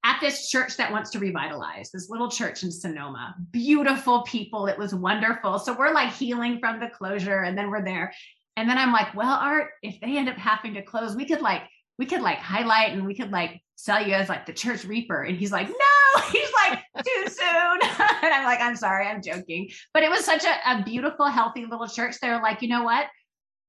[0.04, 3.36] at this church that wants to revitalize this little church in Sonoma.
[3.52, 4.68] Beautiful people.
[4.68, 5.60] It was wonderful.
[5.60, 8.14] So we're like healing from the closure, and then we're there.
[8.58, 11.42] And then I'm like, well, Art, if they end up having to close, we could
[11.42, 11.62] like,
[12.00, 15.22] we could like highlight and we could like sell you as like the church reaper.
[15.22, 17.80] And he's like, no, he's like, too soon.
[17.82, 19.70] and I'm like, I'm sorry, I'm joking.
[19.94, 22.16] But it was such a, a beautiful, healthy little church.
[22.20, 23.06] They're like, you know what?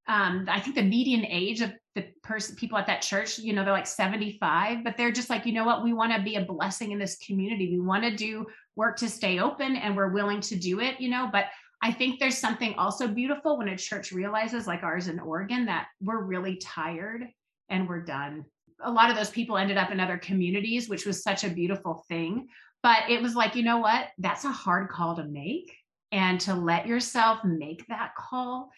[0.07, 3.63] Um, I think the median age of the person, people at that church, you know,
[3.63, 5.83] they're like 75, but they're just like, you know what?
[5.83, 7.69] We want to be a blessing in this community.
[7.69, 11.09] We want to do work to stay open and we're willing to do it, you
[11.09, 11.45] know, but
[11.81, 15.87] I think there's something also beautiful when a church realizes, like ours in Oregon, that
[16.01, 17.27] we're really tired
[17.69, 18.45] and we're done.
[18.81, 22.03] A lot of those people ended up in other communities, which was such a beautiful
[22.09, 22.47] thing.
[22.83, 24.07] But it was like, you know what?
[24.17, 25.73] That's a hard call to make.
[26.11, 28.71] And to let yourself make that call.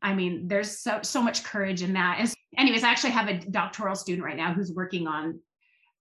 [0.00, 2.18] I mean, there's so so much courage in that.
[2.20, 5.40] And anyways, I actually have a doctoral student right now who's working on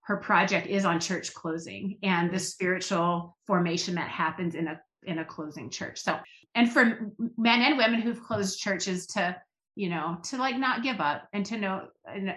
[0.07, 2.43] her project is on church closing and the mm-hmm.
[2.43, 5.99] spiritual formation that happens in a in a closing church.
[5.99, 6.17] So,
[6.57, 9.35] and for men and women who've closed churches to
[9.75, 11.87] you know to like not give up and to know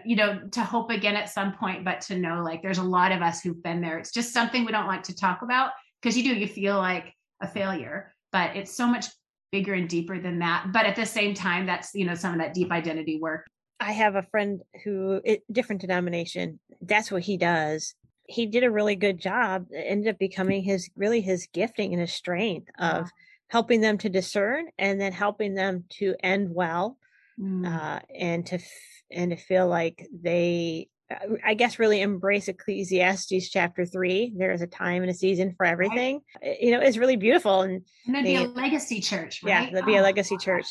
[0.05, 3.11] you know to hope again at some point but to know like there's a lot
[3.11, 3.99] of us who've been there.
[3.99, 7.15] It's just something we don't like to talk about because you do you feel like
[7.41, 9.07] a failure but it's so much
[9.51, 10.67] bigger and deeper than that.
[10.73, 13.47] But at the same time that's you know some of that deep identity work.
[13.81, 17.95] I have a friend who it, different denomination that's what he does.
[18.29, 22.03] He did a really good job it ended up becoming his really his gifting and
[22.03, 23.09] his strength of
[23.51, 26.97] helping them to discern and then helping them to end well
[27.39, 27.65] Mm.
[27.67, 33.49] uh, and to f- and to feel like they uh, i guess really embrace ecclesiastes
[33.49, 36.99] chapter 3 there is a time and a season for everything Uh, you know it's
[36.99, 39.73] really beautiful and and then be a legacy church, yeah right?
[39.73, 40.45] there'll be a Oh, legacy love that.
[40.45, 40.67] church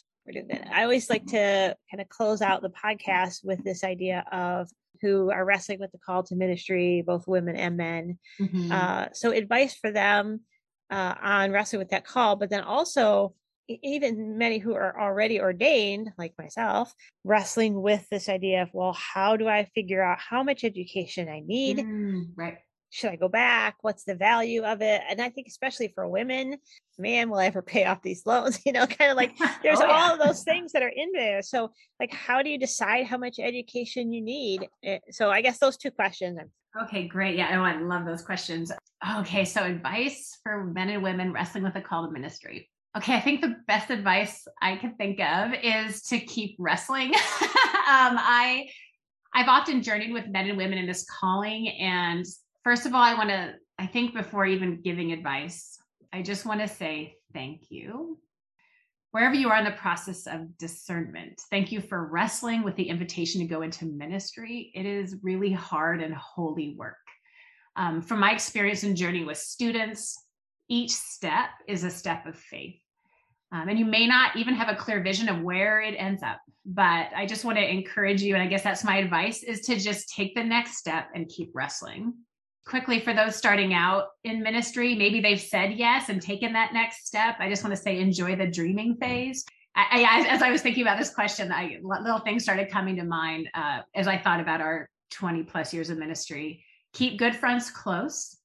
[0.71, 4.69] i always like to kind of close out the podcast with this idea of
[5.01, 8.71] who are wrestling with the call to ministry both women and men Mhm.
[8.71, 10.41] uh, so advice for them
[10.89, 13.33] uh, on wrestling with that call, but then also
[13.67, 19.37] even many who are already ordained, like myself, wrestling with this idea of, well, how
[19.37, 21.77] do I figure out how much education I need?
[21.77, 22.57] Mm, right.
[22.91, 23.77] Should I go back?
[23.81, 25.01] What's the value of it?
[25.09, 26.57] And I think especially for women,
[26.97, 28.59] man, will I ever pay off these loans?
[28.65, 29.93] You know, kind of like there's Oh, yeah.
[29.93, 31.41] all of those things that are in there.
[31.41, 34.67] So, like, how do you decide how much education you need?
[34.83, 36.39] Eh, So, I guess those two questions.
[36.83, 37.35] Okay, great.
[37.35, 38.71] Yeah, oh, I love those questions.
[39.17, 42.69] Okay, so advice for men and women wrestling with a call to ministry.
[42.97, 47.07] Okay, I think the best advice I can think of is to keep wrestling.
[47.13, 48.67] um, I
[49.33, 52.25] I've often journeyed with men and women in this calling, and
[52.63, 53.55] first of all, I want to.
[53.77, 55.77] I think before even giving advice,
[56.11, 58.19] I just want to say thank you.
[59.11, 63.41] Wherever you are in the process of discernment, thank you for wrestling with the invitation
[63.41, 64.71] to go into ministry.
[64.75, 66.97] It is really hard and holy work.
[67.75, 70.15] Um, from my experience and journey with students,
[70.67, 72.75] each step is a step of faith.
[73.51, 76.39] Um, and you may not even have a clear vision of where it ends up,
[76.65, 79.79] but I just want to encourage you, and I guess that's my advice, is to
[79.79, 82.13] just take the next step and keep wrestling.
[82.65, 87.07] Quickly, for those starting out in ministry, maybe they've said yes and taken that next
[87.07, 87.35] step.
[87.39, 89.43] I just want to say, enjoy the dreaming phase.
[89.75, 93.03] I, I, as I was thinking about this question, I, little things started coming to
[93.03, 96.63] mind uh, as I thought about our 20 plus years of ministry.
[96.93, 98.37] Keep good friends close.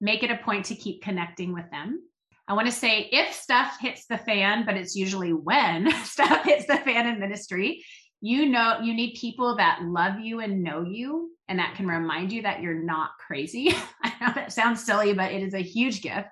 [0.00, 2.02] Make it a point to keep connecting with them.
[2.48, 6.66] I want to say if stuff hits the fan, but it's usually when stuff hits
[6.66, 7.84] the fan in ministry,
[8.20, 12.32] you know, you need people that love you and know you and that can remind
[12.32, 13.74] you that you're not crazy.
[14.02, 16.28] I know that sounds silly, but it is a huge gift.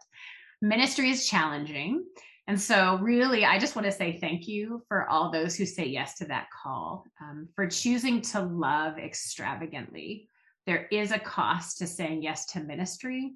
[0.62, 2.04] Ministry is challenging.
[2.46, 5.86] And so, really, I just want to say thank you for all those who say
[5.86, 10.28] yes to that call, um, for choosing to love extravagantly.
[10.66, 13.32] There is a cost to saying yes to ministry.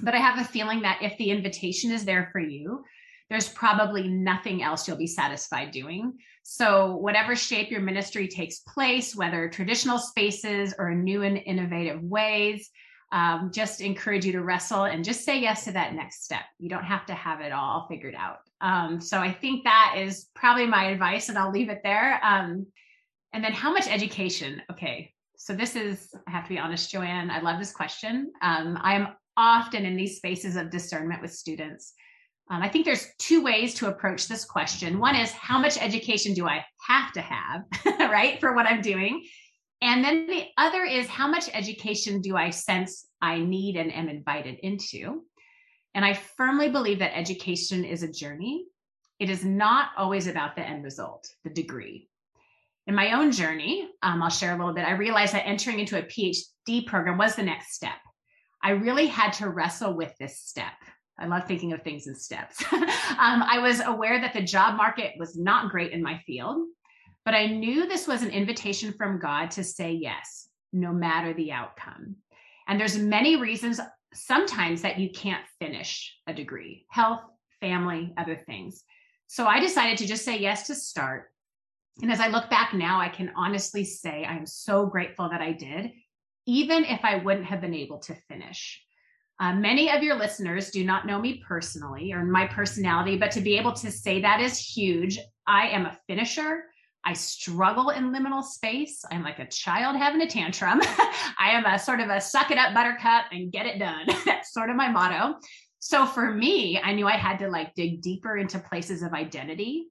[0.00, 2.82] But I have a feeling that if the invitation is there for you,
[3.32, 6.12] there's probably nothing else you'll be satisfied doing.
[6.42, 12.68] So, whatever shape your ministry takes place, whether traditional spaces or new and innovative ways,
[13.10, 16.42] um, just encourage you to wrestle and just say yes to that next step.
[16.58, 18.40] You don't have to have it all figured out.
[18.60, 22.20] Um, so, I think that is probably my advice, and I'll leave it there.
[22.22, 22.66] Um,
[23.32, 24.60] and then, how much education?
[24.70, 25.14] Okay.
[25.38, 28.30] So, this is, I have to be honest, Joanne, I love this question.
[28.42, 29.08] Um, I'm
[29.38, 31.94] often in these spaces of discernment with students.
[32.50, 34.98] Um, I think there's two ways to approach this question.
[34.98, 37.62] One is how much education do I have to have,
[38.10, 39.24] right, for what I'm doing?
[39.80, 44.08] And then the other is how much education do I sense I need and am
[44.08, 45.22] invited into?
[45.94, 48.66] And I firmly believe that education is a journey.
[49.18, 52.08] It is not always about the end result, the degree.
[52.86, 54.86] In my own journey, um, I'll share a little bit.
[54.86, 57.98] I realized that entering into a PhD program was the next step.
[58.62, 60.72] I really had to wrestle with this step.
[61.18, 62.62] I love thinking of things in steps.
[62.72, 62.86] um,
[63.18, 66.66] I was aware that the job market was not great in my field,
[67.24, 71.52] but I knew this was an invitation from God to say yes, no matter the
[71.52, 72.16] outcome.
[72.66, 73.80] And there's many reasons
[74.14, 77.22] sometimes that you can't finish a degree, health,
[77.60, 78.82] family, other things.
[79.28, 81.30] So I decided to just say yes to start.
[82.00, 85.42] And as I look back now, I can honestly say I am so grateful that
[85.42, 85.92] I did
[86.46, 88.82] even if I wouldn't have been able to finish.
[89.42, 93.40] Uh, many of your listeners do not know me personally or my personality, but to
[93.40, 95.18] be able to say that is huge.
[95.48, 96.66] I am a finisher.
[97.04, 99.04] I struggle in liminal space.
[99.10, 100.80] I'm like a child having a tantrum.
[101.40, 104.06] I am a sort of a suck it up buttercup and get it done.
[104.24, 105.40] That's sort of my motto.
[105.80, 109.88] So for me, I knew I had to like dig deeper into places of identity.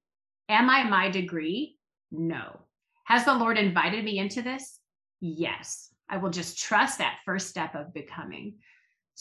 [0.47, 1.75] Am I my degree?
[2.09, 2.61] No.
[3.03, 4.79] Has the Lord invited me into this?
[5.19, 5.89] Yes.
[6.07, 8.53] I will just trust that first step of becoming.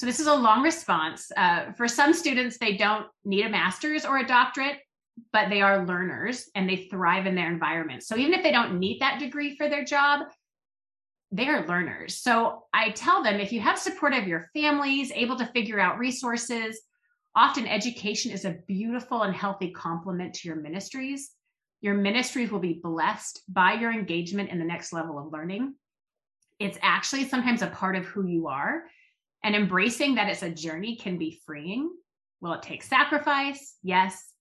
[0.01, 1.30] So, this is a long response.
[1.36, 4.78] Uh, for some students, they don't need a master's or a doctorate,
[5.30, 8.03] but they are learners and they thrive in their environment.
[8.03, 10.28] So, even if they don't need that degree for their job,
[11.30, 12.16] they are learners.
[12.16, 15.98] So, I tell them if you have support of your families, able to figure out
[15.98, 16.80] resources,
[17.36, 21.32] often education is a beautiful and healthy complement to your ministries.
[21.82, 25.74] Your ministries will be blessed by your engagement in the next level of learning
[26.61, 28.84] it's actually sometimes a part of who you are.
[29.43, 31.91] And embracing that it's a journey can be freeing.
[32.41, 33.76] Will it take sacrifice?
[33.82, 34.32] Yes.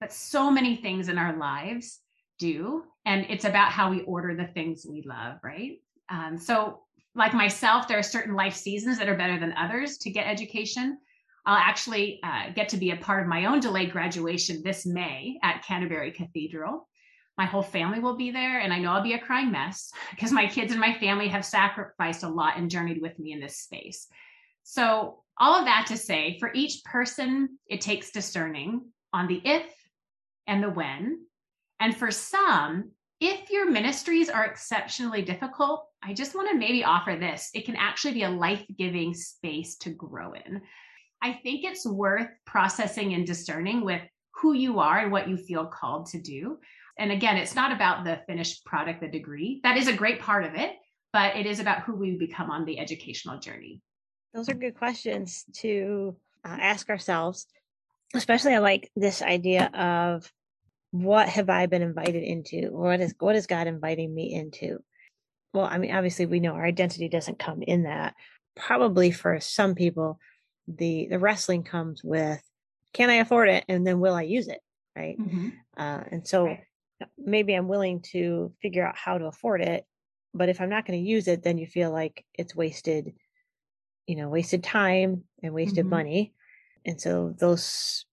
[0.00, 2.00] But so many things in our lives
[2.38, 2.84] do.
[3.04, 5.80] And it's about how we order the things we love, right?
[6.08, 6.80] Um, so,
[7.16, 10.98] like myself, there are certain life seasons that are better than others to get education.
[11.46, 15.38] I'll actually uh, get to be a part of my own delayed graduation this May
[15.42, 16.88] at Canterbury Cathedral.
[17.36, 20.32] My whole family will be there, and I know I'll be a crying mess because
[20.32, 23.58] my kids and my family have sacrificed a lot and journeyed with me in this
[23.58, 24.08] space.
[24.64, 29.66] So, all of that to say, for each person, it takes discerning on the if
[30.46, 31.26] and the when.
[31.80, 37.16] And for some, if your ministries are exceptionally difficult, I just want to maybe offer
[37.16, 37.50] this.
[37.54, 40.60] It can actually be a life giving space to grow in.
[41.22, 44.02] I think it's worth processing and discerning with
[44.34, 46.58] who you are and what you feel called to do.
[46.98, 49.60] And again, it's not about the finished product, the degree.
[49.62, 50.72] That is a great part of it,
[51.12, 53.80] but it is about who we become on the educational journey.
[54.34, 57.46] Those are good questions to uh, ask ourselves.
[58.14, 60.30] Especially, I like this idea of
[60.90, 62.68] what have I been invited into?
[62.70, 64.78] What is what is God inviting me into?
[65.52, 68.14] Well, I mean, obviously, we know our identity doesn't come in that.
[68.56, 70.18] Probably for some people,
[70.68, 72.42] the the wrestling comes with
[72.92, 74.60] can i afford it and then will i use it
[74.96, 75.50] right mm-hmm.
[75.76, 76.64] uh, and so right.
[77.18, 79.84] maybe i'm willing to figure out how to afford it
[80.32, 83.12] but if i'm not going to use it then you feel like it's wasted
[84.06, 85.90] you know wasted time and wasted mm-hmm.
[85.90, 86.32] money
[86.84, 88.04] and so those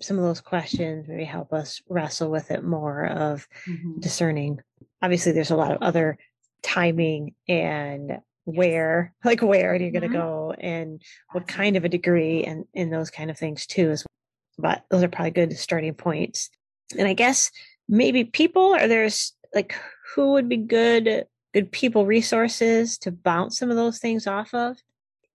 [0.00, 4.00] some of those questions maybe help us wrestle with it more of mm-hmm.
[4.00, 4.60] discerning
[5.02, 6.18] obviously there's a lot of other
[6.62, 10.16] timing and where like where are you going to mm-hmm.
[10.16, 14.04] go and what kind of a degree and and those kind of things too as
[14.04, 14.70] well.
[14.70, 16.50] but those are probably good starting points
[16.98, 17.50] and i guess
[17.88, 19.74] maybe people or there's like
[20.14, 24.76] who would be good good people resources to bounce some of those things off of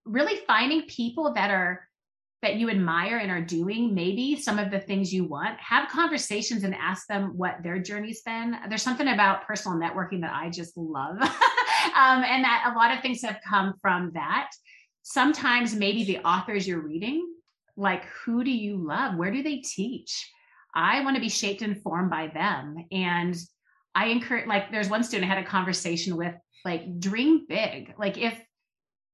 [0.10, 1.88] really finding people that are
[2.42, 5.60] that you admire and are doing maybe some of the things you want.
[5.60, 8.56] Have conversations and ask them what their journey's been.
[8.70, 11.18] There's something about personal networking that i just love.
[11.96, 14.52] Um, and that a lot of things have come from that.
[15.02, 17.26] Sometimes maybe the authors you're reading
[17.80, 19.16] like who do you love?
[19.16, 20.30] Where do they teach?
[20.76, 22.86] I want to be shaped and formed by them.
[22.92, 23.36] And
[23.96, 26.36] i encourage like there's one student I had a conversation with
[26.66, 27.94] like dream big.
[27.98, 28.40] Like if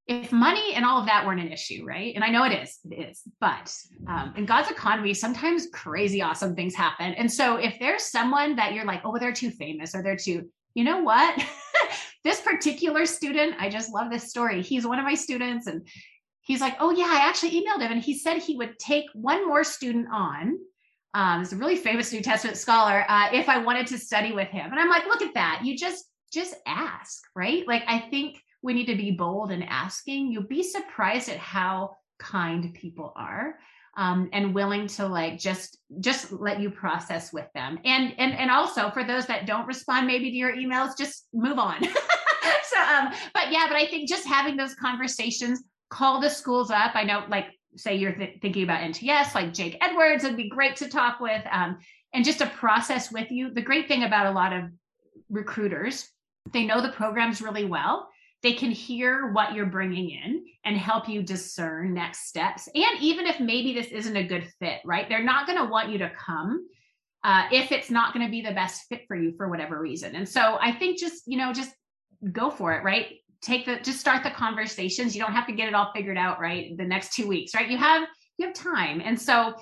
[0.08, 2.14] if money and all of that weren't an issue, right?
[2.14, 3.76] And I know it is, it is, but
[4.08, 7.14] um, in God's economy, sometimes crazy awesome things happen.
[7.14, 10.48] And so if there's someone that you're like, oh, they're too famous or they're too,
[10.76, 11.44] you know what?
[12.24, 14.62] this particular student, I just love this story.
[14.62, 15.88] He's one of my students and
[16.42, 19.48] he's like, oh yeah, I actually emailed him and he said he would take one
[19.48, 20.60] more student on.
[21.16, 23.06] Um, he's a really famous New Testament scholar.
[23.10, 25.62] Uh, if I wanted to study with him, and I'm like, look at that.
[25.64, 27.66] You just just ask, right?
[27.66, 30.32] Like I think we need to be bold in asking.
[30.32, 33.60] You'll be surprised at how kind people are.
[33.98, 38.52] Um, and willing to like just just let you process with them and and and
[38.52, 43.14] also for those that don't respond maybe to your emails just move on so um
[43.34, 47.24] but yeah but i think just having those conversations call the schools up i know
[47.30, 47.46] like
[47.78, 51.42] say you're th- thinking about nts like jake edwards it'd be great to talk with
[51.50, 51.78] um,
[52.14, 54.66] and just a process with you the great thing about a lot of
[55.30, 56.10] recruiters
[56.52, 58.10] they know the programs really well
[58.44, 62.68] they can hear what you're bringing in and help you discern next steps.
[62.74, 65.10] And even if maybe this isn't a good fit, right?
[65.10, 66.68] They're not going to want you to come
[67.24, 70.16] uh, if it's not going to be the best fit for you for whatever reason.
[70.16, 71.74] And so I think just, you know, just
[72.32, 73.08] go for it, right?
[73.42, 75.16] Take the, just start the conversations.
[75.16, 76.78] You don't have to get it all figured out, right?
[76.78, 77.70] The next two weeks, right?
[77.70, 78.08] You have,
[78.38, 79.02] you have time.
[79.04, 79.56] And so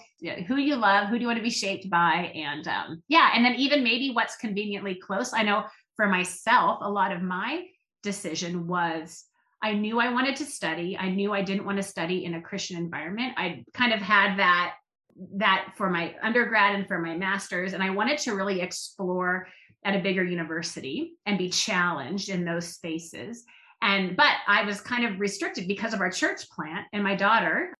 [0.48, 2.32] who you love, who do you want to be shaped by?
[2.36, 3.32] And um, yeah.
[3.34, 5.32] And then even maybe what's conveniently close.
[5.34, 5.64] I know
[5.96, 7.66] for myself, a lot of my
[8.04, 9.26] decision was
[9.64, 10.97] I knew I wanted to study.
[10.97, 13.34] I knew I didn't want to study in a Christian environment.
[13.38, 14.76] I kind of had that
[15.36, 19.47] that for my undergrad and for my masters and I wanted to really explore
[19.86, 23.45] at a bigger university and be challenged in those spaces.
[23.82, 27.74] And but I was kind of restricted because of our church plant and my daughter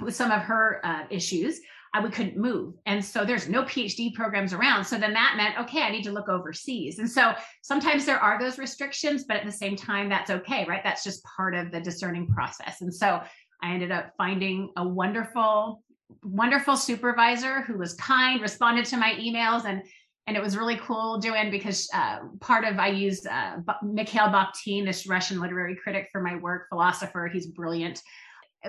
[0.00, 1.60] with some of her uh, issues.
[1.94, 2.74] I we couldn't move.
[2.86, 4.84] And so there's no PhD programs around.
[4.84, 6.98] So then that meant, okay, I need to look overseas.
[6.98, 7.32] And so
[7.62, 10.82] sometimes there are those restrictions, but at the same time, that's okay, right?
[10.84, 12.80] That's just part of the discerning process.
[12.80, 13.20] And so
[13.62, 15.82] I ended up finding a wonderful,
[16.22, 19.82] wonderful supervisor who was kind, responded to my emails and
[20.26, 24.84] and it was really cool, Joanne, because uh, part of I use uh, Mikhail Bakhtin,
[24.84, 27.30] this Russian literary critic, for my work, philosopher.
[27.32, 28.02] He's brilliant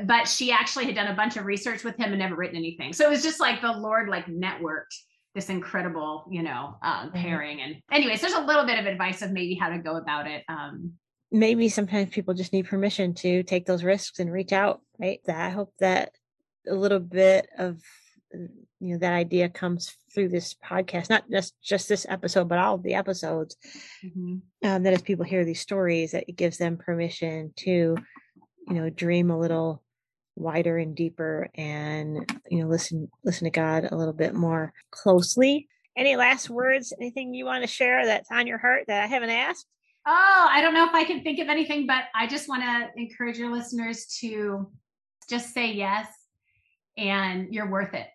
[0.05, 2.93] but she actually had done a bunch of research with him and never written anything.
[2.93, 4.95] So it was just like the Lord like networked
[5.35, 7.15] this incredible, you know, uh, mm-hmm.
[7.15, 7.61] pairing.
[7.61, 10.43] And anyways, there's a little bit of advice of maybe how to go about it.
[10.49, 10.93] Um,
[11.31, 15.19] maybe sometimes people just need permission to take those risks and reach out, right?
[15.25, 16.11] That I hope that
[16.67, 17.79] a little bit of
[18.79, 22.75] you know that idea comes through this podcast not just just this episode but all
[22.75, 23.57] of the episodes
[24.05, 24.35] mm-hmm.
[24.67, 27.97] um, that as people hear these stories that it gives them permission to
[28.69, 29.81] you know dream a little
[30.35, 35.67] wider and deeper and you know listen listen to god a little bit more closely
[35.97, 39.29] any last words anything you want to share that's on your heart that i haven't
[39.29, 39.65] asked
[40.07, 42.87] oh i don't know if i can think of anything but i just want to
[42.95, 44.71] encourage your listeners to
[45.29, 46.07] just say yes
[46.97, 48.07] and you're worth it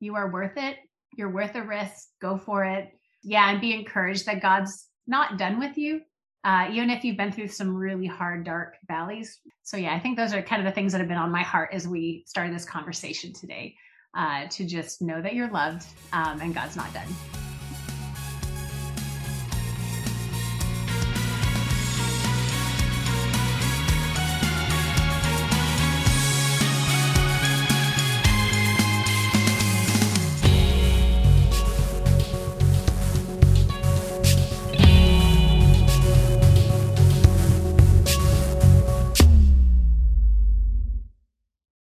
[0.00, 0.78] you are worth it.
[1.14, 2.08] You're worth a risk.
[2.20, 2.90] Go for it.
[3.22, 3.50] Yeah.
[3.50, 6.00] And be encouraged that God's not done with you,
[6.44, 9.40] uh, even if you've been through some really hard, dark valleys.
[9.62, 11.42] So, yeah, I think those are kind of the things that have been on my
[11.42, 13.74] heart as we started this conversation today
[14.14, 17.49] uh, to just know that you're loved um, and God's not done.